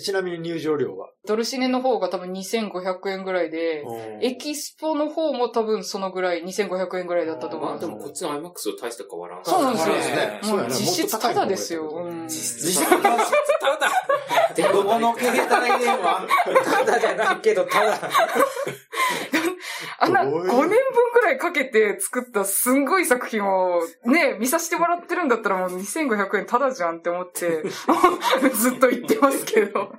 [0.00, 1.10] ちなみに入場料は？
[1.26, 3.84] ドルシネの方が多分2500円ぐらいで、
[4.22, 7.86] エキスポの方も多分そのぐらい、2500円ぐらいだったと思いまあます。
[7.86, 9.44] でもこっちの IMAX と大して変わらん。
[9.44, 9.94] そうなんですよ。
[9.94, 11.90] そうですねそうやなもう実質タダですよ。
[11.90, 16.26] うん実ただ、どこの携帯電話
[16.64, 17.98] ただじゃないけど、ただ。
[19.98, 20.46] あんな5どういう？
[20.46, 20.68] 年分
[21.12, 27.62] くらいかけて作ったすんごい作品をね、見させてもらってるんだったらもう2500円タダじゃんって思って、
[28.54, 29.92] ずっと言ってますけど、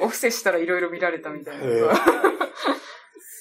[0.00, 1.64] お布施したらいろいろ見られたみたいな。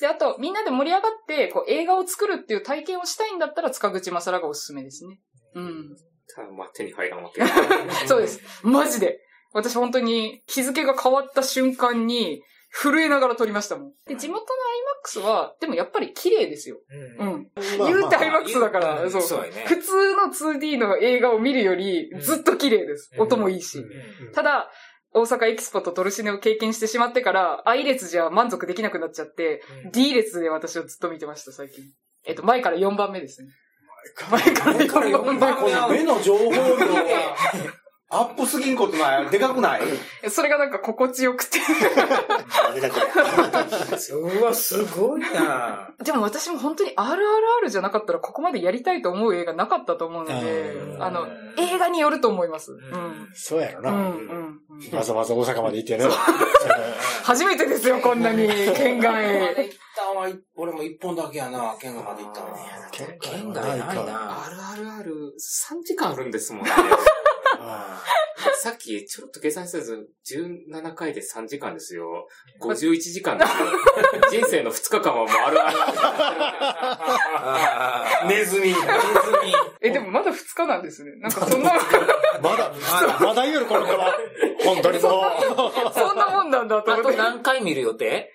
[0.02, 5.20] で、あと、みんなで盛り上がって、こう、映画を作るっていう体験をしたいんだったら、塚口正良がおすすめですね。
[5.54, 5.96] うん。
[6.34, 7.44] ただまあ手に入らんわけ。
[8.08, 8.42] そうです。
[8.64, 9.20] マジで。
[9.54, 13.92] 私本当に日付が変わった瞬間に震えながら撮りましたもん。
[14.08, 16.78] で、地元の IMAX は、でもやっぱり綺麗ですよ。
[17.20, 17.48] うん。
[17.78, 19.22] まあ言うてまあ IMAX だから、そう。
[19.22, 23.12] そうやね普通の 2D の映画を見るよりずっと綺麗です。
[23.16, 23.84] うん音もいいし。
[24.34, 24.72] ただ、
[25.14, 31.84] 大阪エキスポとトルシネを経験してしまってから、I 列じゃ満足できなくなっちゃって、D 列で私をずっと見てました、最近。
[32.26, 33.50] えっと、前から4番目ですね。
[34.32, 35.98] 前から4番目。
[35.98, 37.04] 目の情報量が
[38.14, 39.82] アップすぎんことないでかくない？
[40.30, 41.60] それがなんか心地よくて。
[44.14, 51.26] うわ、すごいなでも私も本当に RRR じゃなかったらここまでやりたいと思う映画なかったと思うのでう、んあの、
[51.58, 52.72] 映画によると思います。
[52.72, 53.30] うん。
[53.34, 53.92] そうやろな。
[53.92, 54.08] うん、うん。
[54.10, 56.06] うんわざわざ大阪まで行ってね。
[57.24, 59.24] 初めてですよ、こんなに、 県ま外。
[59.56, 62.62] で行ったんは、俺も一本だけやな、県外まで行ったのね。
[63.22, 66.72] 県外ないな RRR3 時間あるんですもんね。
[67.62, 68.04] あ
[68.62, 72.28] さっきちょっと計算したず17回で3時間ですよ。
[72.60, 73.58] 51時間ですよ。
[74.42, 75.28] 人生の2日間はもう
[78.26, 78.28] RRR。
[78.28, 78.74] ネズミ。
[79.82, 81.12] え、でもまだ2日なんですね。
[81.18, 82.72] なんかそんな、ーまだ、
[83.20, 84.18] まだ言うよ、この子は。
[84.64, 87.18] 本当にもう、そんなもんなんだとあと思って。
[87.18, 88.32] 何回見る予定？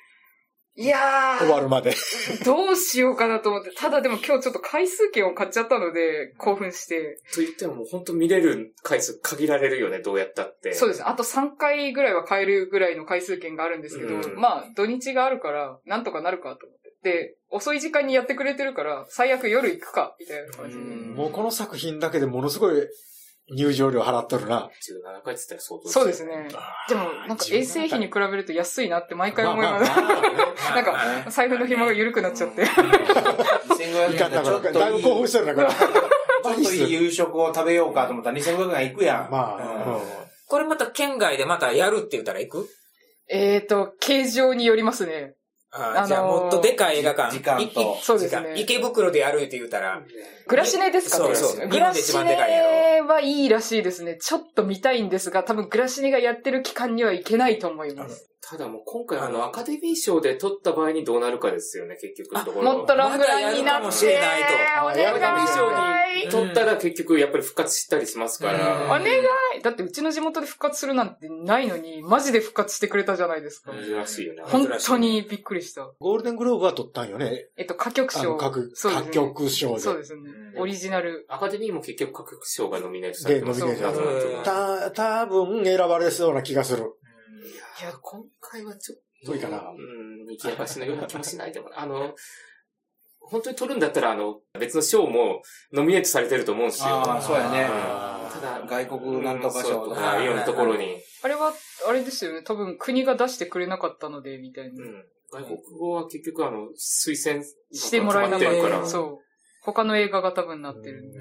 [0.78, 1.90] いや終わるまで。
[1.90, 3.70] ー、どうしようかなと思って。
[3.70, 7.18] ただでも今日ちょっと回数券を買っちゃったので、興奮して。
[7.34, 10.74] と言ってももう本当見れる回数限られるよね、どうやったって。
[10.74, 11.06] そうですね。
[11.08, 16.86] あと3回ぐらいは買えるぐらいの回数券があるんですけど、うんまあ、土日があるから、なんとかなるかと思って。
[17.02, 20.82] で、遅い時間にやってくれてるから、最悪夜行くか、みたいな感じで。
[20.82, 22.76] もうこの作品だけでものすごい
[23.54, 24.70] 入場料払っとるな。
[24.82, 26.48] 17回って言ったら相当そうですね。
[26.88, 29.90] でも、なんか衛生費に比べると安いなって毎回思います。
[29.90, 30.84] まあまあまあなん
[31.24, 32.64] か、財布の紐が緩くなっちゃって。
[32.64, 35.68] 2500いかんだから、円でちょっとだいぶ興いい、奮してるな、これ。
[35.68, 39.30] ちょっといい夕食を食べようかと思ったら2500円行くやん。
[39.30, 40.00] まうんあ、
[40.48, 42.68] これまた県外でまたやるって言ったら行く？
[43.28, 45.34] えーと、形状によりますね。
[45.76, 47.32] ああのーじゃあもっとでかい映画館。
[47.32, 47.70] 時間といい
[48.02, 50.02] そうですね池袋でやるって言ったら。
[50.48, 54.16] グラシネですかそうそうグラシネはいいらしいですね。
[54.20, 58.28] ちょっと見たいんですが、多分グラシネがやってる期間には行けないと思います。
[58.48, 62.76] ただもう今回あの、アカデミー賞で撮った場合にどうなるかですよね、結局のところ。
[62.78, 65.48] もっとロングランになって、まだやるかもしれないとおアカデミー願い。
[65.48, 68.84] 賞に撮ったら結局やっぱり復活したりしますかうんら。
[68.84, 73.72] お願いだってうちの地元で復活するなんてないのに、マジで復活してくれたじゃないですか。
[73.72, 74.42] 珍しいよね。
[74.44, 75.90] 本当にびっくりした。
[75.98, 77.46] ゴールデングローブは取ったんよね。
[77.56, 78.20] えっと、歌曲賞。
[78.20, 79.80] あの、各、そうですね各曲賞で。
[79.80, 80.20] そうですね。
[80.56, 81.26] オリジナル。
[81.28, 86.92] アカデミーも結局各局賞がノミネートされてますでノミネートされてた、多分選ばれそうな気がする。
[87.80, 89.04] いや、今回はちょっと。
[89.26, 91.78] どういかなうん、にぎやかしのような気もしないでもない。
[91.80, 92.14] あの、
[93.20, 96.88] 本当に取るんだったら、あの、別の賞もノミネートされてると思うんですよ。
[96.88, 97.62] ああ、そうやね。
[97.62, 100.00] うんただ、外国なんとか賞ととか。
[100.00, 100.98] か、いろんなところに。
[101.22, 101.54] あれは、
[101.88, 102.42] あれですよね。
[102.42, 104.84] 多分国が出してくれなかったので、みたいな。
[104.84, 105.04] うん。
[105.32, 108.62] 外国語は結局、あの、推薦してもらえなかった。
[108.62, 108.86] から。
[108.86, 109.18] そう。
[109.62, 111.18] 他の映画が多分なってるんで。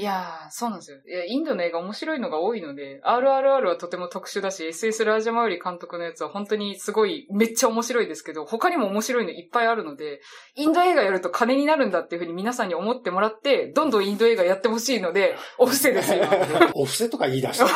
[0.00, 0.96] いやー、そうなんですよ。
[1.06, 10.22] いや、インドの映画面白いのが多いので、RRR はとても特殊だし、SS ラージャマウリ監督のやつは本当にすごい、めっちゃ面白いですけど、他にも面白いのいっぱいあるので、
[10.54, 16.24] インド映画やると金になるんだっていうふうに皆さんに思ってもらって、どんどんインド映画やってほしいので、お布施ですよ。
[16.72, 17.66] お布施とか言い出した。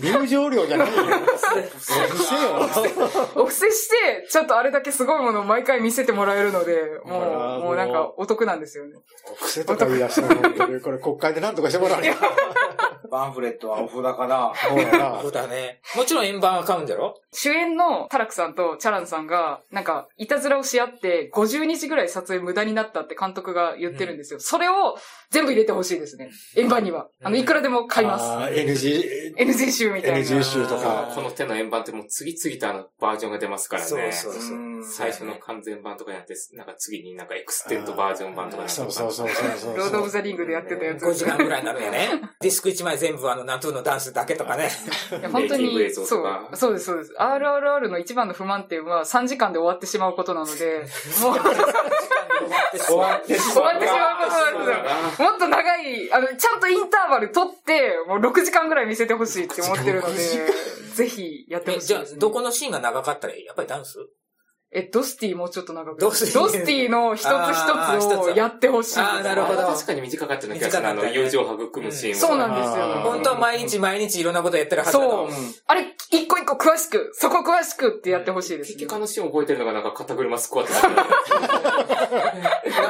[0.00, 1.02] 入場料じゃないよ。
[1.02, 3.32] お布施よ。
[3.36, 8.96] お布施して、ちょっとあれだけすごいものを毎回見せてもらえるので、もう、もうなんかお得なんですよね。
[9.30, 10.41] お布施とか言い出した
[10.82, 12.14] これ国会で何とかしてもらわない
[13.10, 14.52] パンフレットはお札かな。
[15.20, 15.80] そうだね。
[15.94, 17.14] もちろん円盤は買うんだろ？
[17.30, 24.40] 主演のタラクさんとチャランさんが、なんか、いたずらをし合って、50日ぐらい撮影無駄になったって監督が言ってるんですよ。
[24.40, 24.96] それを
[25.30, 26.30] 全部入れてほしいですね。
[26.56, 27.08] 円盤には。
[27.22, 28.24] あの、いくらでも買います。
[28.54, 30.18] NG、NG 集みたいな。
[30.18, 33.88] NG 集とかこの手の円盤ってもう次々とあのバージョンが出ますからね。
[33.88, 34.84] そうそうそう。
[34.84, 39.76] 最初の完全版とかやって、なんか次になんかエクステンドバージョン版とかそうそうそうそうそう。
[39.76, 41.04] ロード・オブ・ザ・リングでやってたやつ。
[41.04, 42.08] 5時間ぐらいになるんやね。
[42.40, 44.70] ディスク1枚全部あの、ナトゥーのダンスだけとかね。
[45.10, 47.14] いや本当に、そう、そうです、そうです。
[47.18, 50.84] RRR の一番の不満点は3時間で終わってしまうことなので、
[51.22, 51.36] もう、
[52.48, 54.10] 終わってし終わってしま
[54.50, 55.30] う。
[55.30, 60.14] もっと長い、あの、ちゃんとインターバル取って、もう6時間ぐらい見せてほしいって思ってるので、
[60.94, 63.44] ぜひやってほえ、じゃあしいです、ね。、どこのシーンが長かったらいい？
[63.44, 63.98] やっぱりダンス？
[64.74, 66.00] え、ドスティもうちょっと長く。
[66.00, 69.00] ドスティドスティの一つ一つをやってほしい。
[69.00, 70.88] あーなるほど確かに短かったような気がする。
[70.88, 72.18] あの、短かったね友情を育むシーンは。
[72.18, 72.84] そうなんですよ。
[73.04, 75.34] 本当は毎日毎日いろんなことやってるはずだそうと。
[75.66, 80.68] あれ、一個一個詳しく、そこ詳しくってやってほしいです、結局あのシーン覚えてるのがなんか肩車スクワッ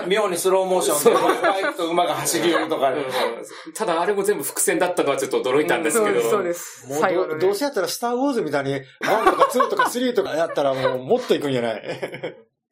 [0.03, 0.09] ト。
[0.09, 2.99] 妙にスローモーションで、バイクと馬が走り寄るとかね。
[2.99, 3.05] うん
[3.75, 6.21] ただあれも全部伏線だったのはちょっと驚いたんですけど。
[6.23, 6.89] そうです、そうです。
[6.89, 8.81] もう最後のねどどうせやったらスターウォーズみたいに、1
[9.31, 11.72] とか2とか3とかやったらもうもっといくんじゃない？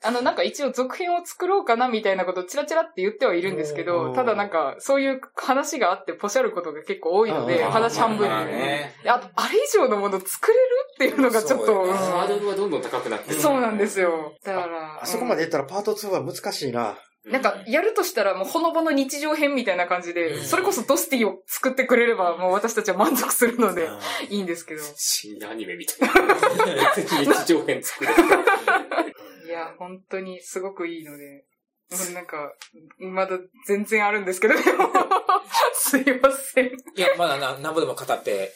[0.02, 8.52] あの、なんか一応続編を作ろうかなみたいなことをチラチラって言ってはいるんですけうど、んただなんか、そういう話があってポシャることが結構多いので、うん話半分まあで。
[8.52, 8.94] ね。
[9.02, 13.40] であと、あれ以上のもの作れるっていうのがちょっと、ハードルはどんどん高くなってる。
[13.40, 14.34] そうなんですよ。
[14.42, 16.96] だから、あそこまでいったらパート2は難しいな。
[17.26, 23.88] なんか、やるとしたらもうほのぼの日常編みたいな感じで、それこそドスティを作ってくれれば、もう私たちは満足するので、
[24.30, 24.82] いいんですけど。
[24.96, 26.94] 深夜アニメみたいな。
[26.94, 28.12] ぜひ日常編作れ。
[29.46, 31.44] いや、本当にすごくいいので、
[31.90, 32.54] もうなんか、
[32.98, 34.54] まだ全然あるんですけど、
[35.74, 36.66] すいません。
[36.66, 38.52] いいや、まだな、なんぼでも語って。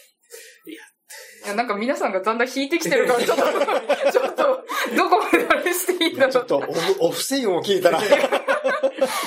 [1.48, 3.42] や、なんか皆さんがだんだん引いてきてるから、ちょっと、
[4.12, 4.64] ちょっと、
[4.96, 6.62] どこまであれしていいんだろうちょっと
[7.00, 8.06] お、お布施を聞いたら、い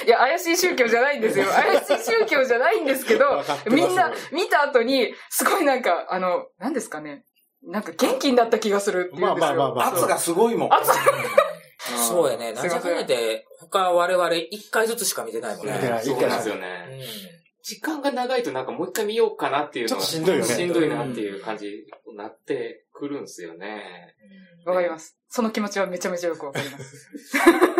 [0.08, 1.46] や、怪しい宗教じゃないんですよ。
[1.46, 7.24] 怪しい宗教じゃないんですけどみんな見た後に、すごいなんか、あの、何ですかね。
[7.64, 9.48] なんか元気になった気がするっていうんですよ。
[9.48, 10.74] まあまあまあまあ圧がすごいもん。
[10.74, 10.92] 圧
[12.10, 12.54] そうやね。
[12.54, 15.74] なんじゃかんやで、他我々一回ずつしか見てないもんね。
[15.74, 17.37] 見てないそうなんですようね。
[17.68, 17.76] ん。
[17.76, 20.02] 時間が長いとなんかもう一回見ようかなっていうのが。
[20.02, 24.16] ちょっとしんどいよねしんどいなっていう感じになってくるんですよね。
[24.66, 25.18] わかります。
[25.30, 27.08] その気持ちはめちゃめちゃよくわかります。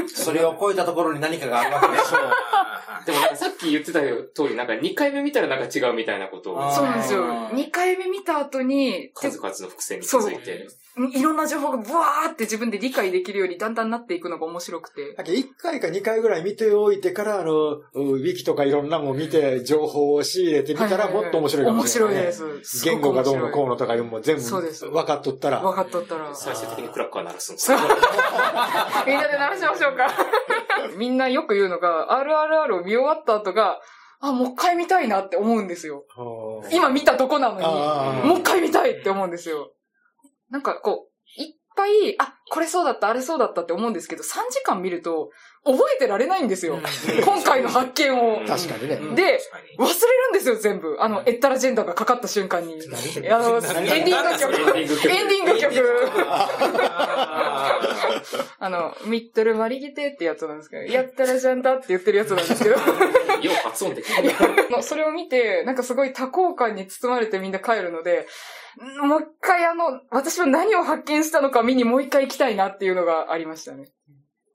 [0.24, 1.98] それを超えたところに何かがあるわけね。
[3.06, 7.26] でもなんかさっき言ってた通り、なんか2回目見たらなんか違うみたいなことを、そうなんですよ。
[7.26, 10.68] 2回目見た後に、数々の伏線に気づいて。
[11.14, 13.48] いろんな情報がブワーって自分で理解できるよう。
[13.48, 15.14] にだんだんなっていくのが面白くて。
[15.14, 22.84] だけど1回か2回ぐらい見ておいてから、あの、ウィキとかいろんなもん見て、情報を仕入れてみたら、もっと面白いかも面しれない、白いです。
[22.84, 23.38] 言語がどう。
[23.38, 23.68] のこう。
[23.68, 24.00] のとかいう。
[24.00, 24.62] のも全部そう。
[24.64, 26.34] です分かっとったら、分かっとったら。
[26.34, 27.78] 最終的にクラッカー鳴らすんですよ。
[29.06, 29.98] みんなで鳴らしましょう。
[29.98, 30.08] か。
[30.98, 33.80] みんなよく言うのが、RRR を見終わった後が、
[34.20, 36.06] あ、もう一回見たいなって思うんですよ。
[36.18, 39.74] うん今見たとこなのに、もう一回見たいって思うんですよ。
[40.50, 45.30] なんかこう、いっぱい、あ、これそうだった、あれそうだったって思うんですけど、3時間見ると、
[45.68, 46.80] 覚えてられないんですよ。
[47.24, 48.40] 今回の発見を。
[48.48, 48.96] 確かにね。
[49.16, 49.40] で
[49.78, 50.98] 忘れるんですよ、全部。
[51.00, 52.76] あの、エッタラジェンダがかかった瞬間に。
[53.30, 54.78] あの、エンディング曲。
[54.78, 55.74] エンディング曲エンディング曲。
[56.30, 57.80] あ
[58.60, 64.32] あの、ミッドルマリギテってやつなんですけど、やったらじゃんだって言ってるやつなんですけど、よう発音できる。
[64.70, 68.28] まあそれを見て、なんかすごい多幸感に包まれてみんな帰るので、
[69.04, 73.90] んもう一回あの、私は何を発見したのか見にもう一回行きたいなっていうのがありましたね。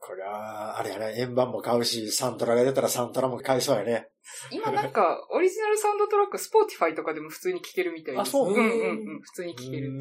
[0.05, 4.09] これは、あれやね、円盤も買うし、サントラが出たらサントラも買いそうやね。
[4.51, 8.29] 今なんか、オリジナルサウンドトラック、スポーティファイとかでも普通に聴けるみたいです。
[8.29, 9.21] あそううんうんうん。
[9.21, 9.93] 普通に聴ける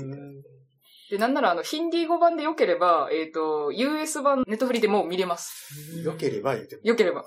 [1.11, 6.01] で、なんならあの、ヒンディー語版で良ければ、えっ、と、US 版ネットフリでもう見れます。
[6.01, 6.81] よければ言うても。
[6.85, 7.25] 良ければ。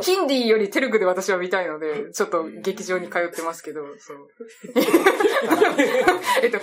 [0.00, 4.28] ヒンディーよりテルグで私は見たいので、ちょっと劇場に通ってますけど、そう。
[6.42, 6.58] えっと、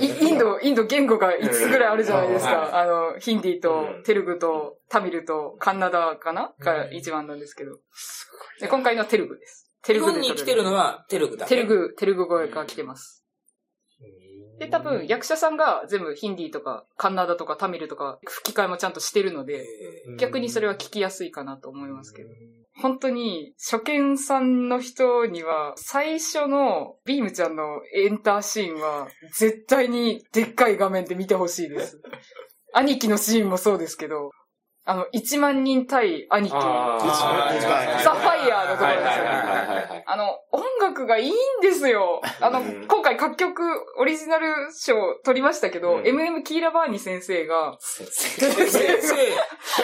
[0.00, 2.76] イインド、インド言語が5つぐらいあるじゃないですうんか。
[2.76, 6.54] あの、ヒンディーとうんテルグとタミルとカンナダかな？
[6.58, 7.78] が一番なんですけど。
[8.60, 9.70] で今回のはテルグです。
[9.84, 11.46] テ日ルグで本に来てるのはテルグだ。
[11.46, 11.66] テル。
[11.66, 13.21] グ、テルグ語が来てます。
[14.62, 19.66] で、多分、役者さんが全部ヒンディーとか、カンナダとかタミルとか、吹き替えもちゃんとしてるので、
[20.18, 22.28] 逆にそれは聞きやすいかなと思いますけど。
[22.80, 32.00] 本当に、初見さんの人には、最初のビームちゃんのエンターシーンは、絶対にでっかい画面で見てほしいです。
[32.72, 34.30] 兄貴のシーンもそうですけど、
[34.84, 36.50] あの、1万人対兄貴。
[36.50, 40.04] サファイアのところですよね。
[40.06, 42.20] あの、音楽がいいんですよ。
[42.40, 43.62] あの、うん今回各曲
[43.98, 49.14] オリジナル賞取りましたけど、うん MM キーラバーニ先生が、先生。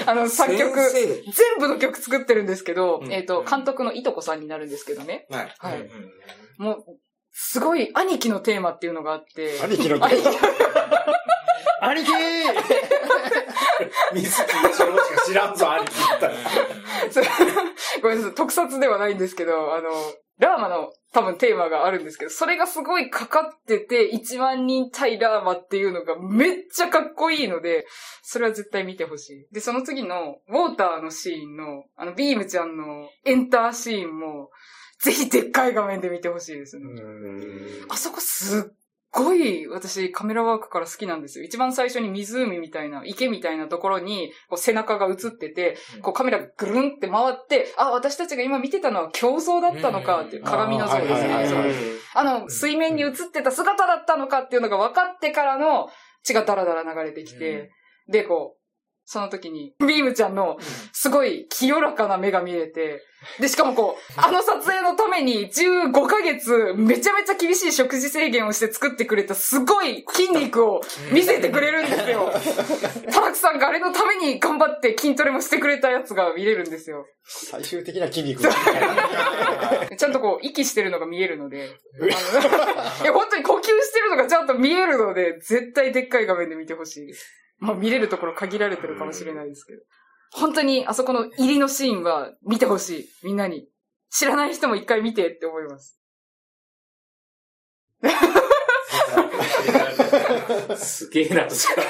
[0.10, 1.22] あの、作曲、全
[1.60, 5.26] 部の曲作ってるんですけど、うんえっ、と、監督のいとこさんになるんですけどね。
[5.30, 5.54] はい。
[5.58, 5.80] はい。
[5.80, 6.12] うん
[6.58, 6.84] もう、
[7.30, 10.24] すごい兄貴のテーマっていうのがあって、兄貴の兄貴
[11.80, 12.12] 兄貴
[14.14, 16.34] 水木一郎しか知らんぞ、兄貴言ったら。
[17.10, 17.26] そ れ
[18.02, 19.90] ごめんなさい、特撮ではないんですけど、あの、
[20.38, 27.86] ラーマの多分テーマがあるんですけど、それがすごいかかってて、1万人対ラーマっていうのがめっちゃかっこいいので、
[28.22, 29.46] それは絶対見てほしい。
[29.52, 34.50] で、その次の、ウォーターのシーンの、あの、ビームちゃんのエンターシーンも、
[35.00, 36.84] ぜひでっかい画面で見てほしいですね。
[37.88, 38.77] あそこすっ
[39.18, 41.44] ごい私カメラワークから好きなんですよ。
[41.44, 51.68] 一番最初に湖みたいな、池みたいなところにこう背中が映ってて、こうカメラがぐるんって回って、あ、私たちが今見てたのは鏡像だったのかっていう鏡の像ですね。
[52.14, 55.88] あの、水面に映ってた姿だったのかっていうのが分かってからの
[56.22, 57.70] 血がダラダラ流れてきて、
[58.08, 58.57] で、こう、
[59.10, 60.58] その時に、ビームちゃんの、
[60.92, 63.02] すごい清らかな目が見えて、
[63.40, 72.30] で、しかもこう、あの撮影のために15ヶ月、めちゃめちゃ厳しい食事制限をして作ってくれたすごい筋肉を見せてくれるんですよ。
[73.10, 77.06] タラクさんがあれのために頑張って筋トレもしてくれたやつが見れるんですよ。
[77.24, 78.42] 最終的な筋肉。
[79.96, 81.78] ちゃんとこう、息してるのが見えるので、
[83.02, 87.26] いや、本当に呼吸してるのがちゃんと見えるので、絶対でっかい画面で見てほしいです。
[87.58, 89.82] まあ見れるところ限られてるかもしれないですけど。
[90.32, 93.08] 本当にあそこの入りのシーンは見てほしい。
[93.24, 93.68] みんなに。
[94.10, 96.00] 知らない人も一回見てって思います。
[100.76, 101.82] すげえなとしか。
[101.82, 101.84] い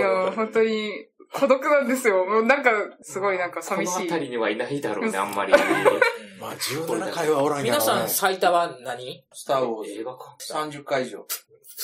[0.00, 0.90] や、本当に
[1.32, 2.24] 孤独なんですよ。
[2.24, 2.70] もうなんか、
[3.02, 3.92] すごいなんか寂しい。
[3.92, 5.52] この辺りにはいないだろうね、あんまり。
[5.52, 5.58] ま
[6.48, 7.78] あ、17回はおらんやろ、ね。
[7.78, 9.22] 皆さん最多は何？
[9.32, 10.36] スターウォーズ映画か。
[10.40, 11.26] 30回以上。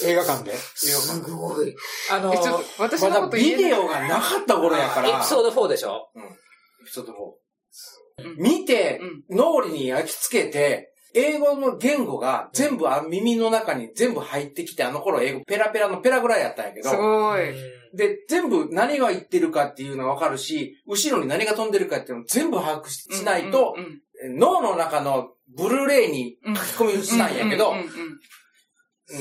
[0.04, 0.54] 映画館で。
[0.56, 1.74] すごい。
[2.10, 3.56] あのえ、ちょっと、私のまだこと言えない？
[3.58, 5.08] ビデオがなかった頃やから。
[5.08, 6.08] エピソード4でしょ？
[6.16, 7.16] エピソード4。
[7.16, 8.98] うん見て
[9.30, 9.36] う、ん。
[9.36, 17.54] 脳裏に焼き付けて、英語の言語が全部あ耳の中に全部入ってきて、あの頃英語ペラペラのペラぐらいやったんやけすど、ごい。
[17.94, 24.00] で、全部何が言ってるかっていうのがわかるし、後ろに何が飛んでるかっていうのを全部把握ししないとう、んうん
[24.38, 27.74] 脳の中のブルーレイにうん書き込みしないんやけど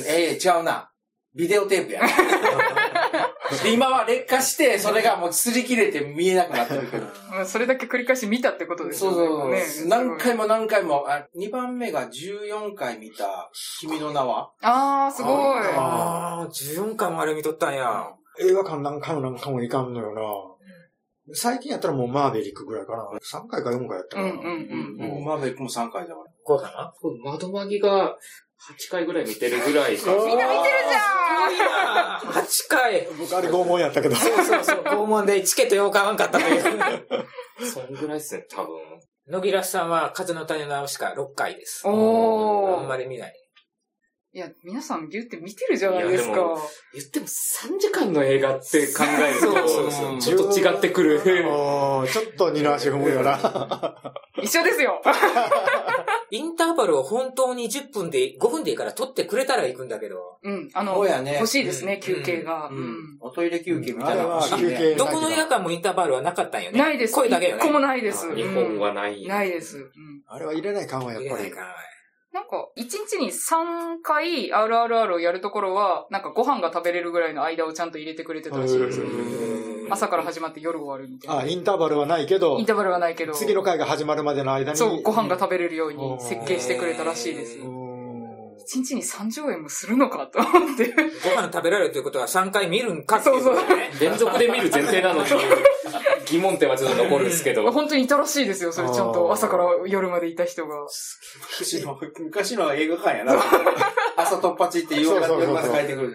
[0.07, 0.91] ええ違うな。
[1.36, 2.01] ビデオテープや
[3.71, 7.05] 今は劣化して、それがもう擦り切れて見えなくなってるけど。
[7.29, 9.61] まあそれだけ繰り返し見たってことですそうよそうね。
[9.61, 9.83] そう。
[9.86, 14.51] ね何回も何回も、あ、2番目が14回見た、君の名は？
[14.61, 15.33] あー、すごい。
[15.75, 18.07] ああ、14回もあれ見とったんや。
[18.39, 20.21] 映画館何回も何回も行かんのよな。
[21.33, 23.09] 最近やったらもうマーベリックぐらいかな。
[23.19, 24.27] 3回か4回やったかな。
[24.29, 26.31] うんうんうんもうマーベリックも3回だから。
[26.43, 26.93] こうかな？
[27.31, 28.15] 窓マギが
[28.89, 30.12] 8回ぐらい見てるぐらいか。
[30.12, 33.08] みんな見てるじゃんいいな8回。
[33.18, 34.16] 僕あれ拷問やったけど。
[34.16, 36.62] そうそうそう、拷問でチケットよう買わんかったという。
[37.64, 38.76] そんぐらいですね、多分。
[39.28, 41.82] 野木らさんは風の種のナウシカ6回です。
[41.88, 43.34] おーあんまり見ない。
[44.36, 46.41] いや、皆さんビューって見てるじゃないですかいやで。
[46.41, 46.57] も
[46.93, 51.21] 言っても3時間の映画って考えるそうそうと、そうちょっと違ってくる。
[51.23, 53.39] ちょっと二の足踏むよな。
[54.43, 55.01] 一緒ですよ。
[56.31, 60.38] インターバルを本当に10分で、5分でいいから取ってくれたら行くんだけど。
[60.43, 60.69] うん。
[60.73, 62.67] あの、ね欲しいですね、休憩が。
[62.69, 63.17] ううんん。
[63.21, 66.77] おトイレ休憩みたいなのあれは欲しいね休憩どこの映画館もインターバルはなかったんよね。
[66.77, 67.13] ないです。
[67.15, 67.61] 声だけよね。
[67.63, 68.36] 一個もないです。
[68.36, 69.15] 日本はない。
[69.15, 69.77] うんないです。
[69.77, 70.23] うん。
[70.27, 71.51] あれは入れないかんわ、やっぱり入れない。
[71.51, 71.95] か
[72.36, 78.99] なんか、一日に3回 RRR をやるところは、なんかご飯が食べれるぐらいの間をちゃんと入れてくれてたらしいです。
[78.99, 81.43] うん朝から始まって夜終わるみたいな。
[81.43, 83.33] あ、インターバルはないけどイン、ターバルはないけど。
[83.33, 84.77] 次の回が始まるまでの間に。
[84.77, 87.59] そう、ご飯が食べれるように設計してくれたらしいです。
[87.59, 87.86] うん
[88.65, 90.91] 一日に30円もするのかと思って。
[91.23, 93.91] ご飯食べられるということは3回見るんかっていうことだね。
[94.01, 95.29] 連続で見る前提なのに、
[96.36, 97.69] 疑問点はちょっと残るんですけど。
[97.71, 100.75] 本当にいたらしいですよ、それちゃんと朝から夜までいた人が。
[101.49, 103.36] 昔の、昔の映画館やな。
[104.17, 106.13] 朝突破ちって言われてまた書いてくる。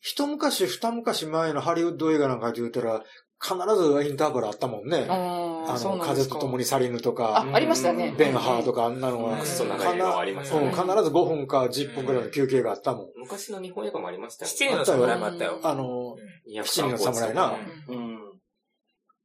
[0.00, 3.02] 一昔二昔前のハリウッド映画なんかで言ったら、
[3.42, 5.06] 必ずインターバルあったもんね。
[5.08, 5.98] あの。
[5.98, 8.14] 風と共に去りぬとか、あ、ありましたね。
[8.16, 10.70] ベンハーとかあんなのは、うんクソ長い映画はありましたうんね。
[10.72, 13.06] 必ず5分か10分くらいの休憩があったもん。
[13.16, 15.58] 昔の日本映画もありましたよ七人の侍もあったよ。
[15.62, 16.16] あの、
[16.54, 17.54] 200七人の侍な
[17.88, 18.19] うん。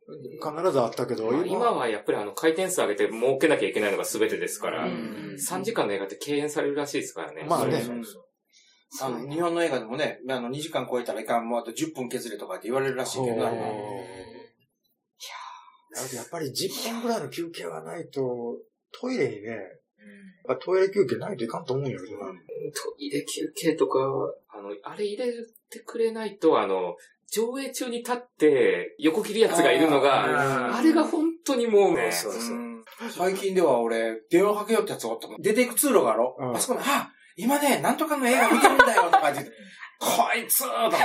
[0.08, 1.72] 必ずあったけど、まあ今。
[1.72, 5.36] はやっぱりあの回転数上げて儲けなきゃいけないのが全てですから、うん。
[5.36, 7.46] 3時間の映画って敬遠されるらしいですからね。
[7.48, 7.82] まあね。
[7.82, 8.26] そう
[9.02, 13.38] あの、日本の映画でもね、あの、2時間超えたらいかん、もうあと10分削れとかって言われるらしいけど。
[13.38, 13.52] や
[16.14, 18.58] やっぱり10分ぐらいの休憩はないと、
[18.92, 19.58] トイレにね、
[20.64, 22.28] トイレ休憩ないといかんと思うんやけどな。
[22.28, 24.00] トイレ休憩とか、
[24.50, 25.34] あの、あれ入れ
[25.70, 26.96] てくれないと、あの、
[27.36, 33.12] 上映中に立って横切るやつがいるのが、ああれが本当にもうね、そうそう。
[33.12, 35.42] 最近では俺、電話かけようってやつがおったもん。
[35.42, 39.52] 出ていく通路があろ、うんあそこに、あ、今ね、なんとかの映画見てるんだよとか言って、
[40.00, 40.08] こ
[40.38, 40.98] いつーと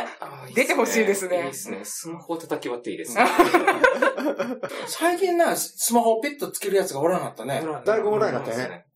[0.55, 1.81] 出てほしいですねいいですね。
[1.85, 3.24] スマホを叩き割っていいですね。
[4.87, 7.62] 最近な、スマホをペットつけるやつがおらなかったね。
[7.85, 8.87] だいぶおらんかったよね。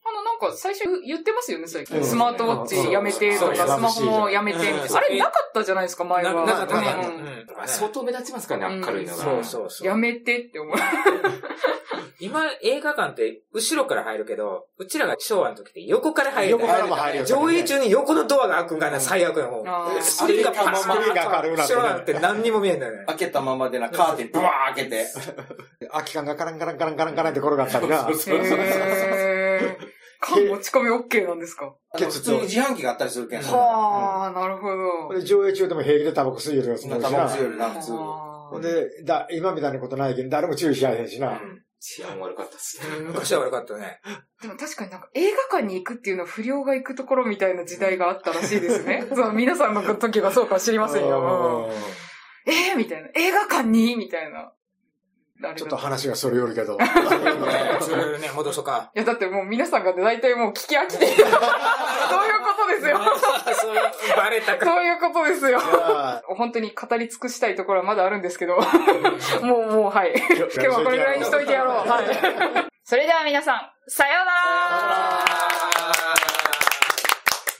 [0.47, 1.99] か最初言ってますよね、最近。
[1.99, 4.97] うんスマートウォッチやめてとか、そうスマホもやめてみたいな。
[4.97, 6.33] あれなかったじゃないですか、前は。
[6.33, 7.09] ななかったね。
[7.09, 7.35] うん
[7.67, 9.23] 相当目立ちますからね、明るいのが。
[9.23, 9.87] そうそうそう。
[9.87, 10.77] やめてって思う。
[12.21, 16.53] 今、映画館って後ろから入るけど、うちらが昭和の時って横から入る。
[16.53, 17.25] 横からも入るよ。
[17.25, 19.65] 上映中に横のドアが開くんかな、最悪やもう。
[19.67, 23.05] あースクリーンがパラスクリーンが明るくなってね後ろなんて何にも見えんだよね。
[23.07, 25.07] 開けたままでな、カーテンブワー開けて。
[25.91, 27.97] 空き缶がカランカランカランカランカランって転がったりな。
[27.97, 29.14] へー。
[30.25, 31.75] 缶持ち込み OK なんですか？
[31.97, 33.43] 普通に自販機があったりするけん。
[33.43, 34.69] はあ、なるほ
[35.13, 35.15] ど。
[35.19, 37.35] で上映中でも平気でタバコ吸いよるやつもいるしなタバコ。
[37.37, 37.93] 強いよりな、普通。
[37.93, 41.41] ほんで、だ、今みたいなことないけど、誰も注意しやへんしな。
[41.81, 42.97] 治安悪かったっすね。
[42.97, 44.01] う ん昔は悪かったね。
[44.41, 49.07] でも確かになんか映画館に行くっていうのは不良が行くところみたいな時代があったらしいですね。
[49.15, 51.69] そう、皆さんの時がそうか知りませんよ。
[51.69, 51.75] うん
[52.47, 53.09] えー、みたいな。
[53.15, 53.97] 映画館に？
[53.97, 54.53] みたいな。
[55.57, 56.79] ちょっと話がそれよるけど。
[57.81, 58.91] それね、戻そうか。
[58.95, 61.17] いや、だってもう皆さんが大体もう聞き飽きている。
[61.25, 63.01] そういうことですよ。
[63.61, 63.75] そう
[64.17, 64.65] バレたか。
[64.65, 65.59] そういうことですよ。
[65.61, 68.57] あ本当に語り尽くしたいところはまだあるんですけど。
[69.43, 70.15] もう、もう、はい。
[70.15, 71.89] 今日はこれぐらいにしといてやろう。
[71.89, 72.05] はい。
[72.85, 75.74] それでは皆さん、さようなら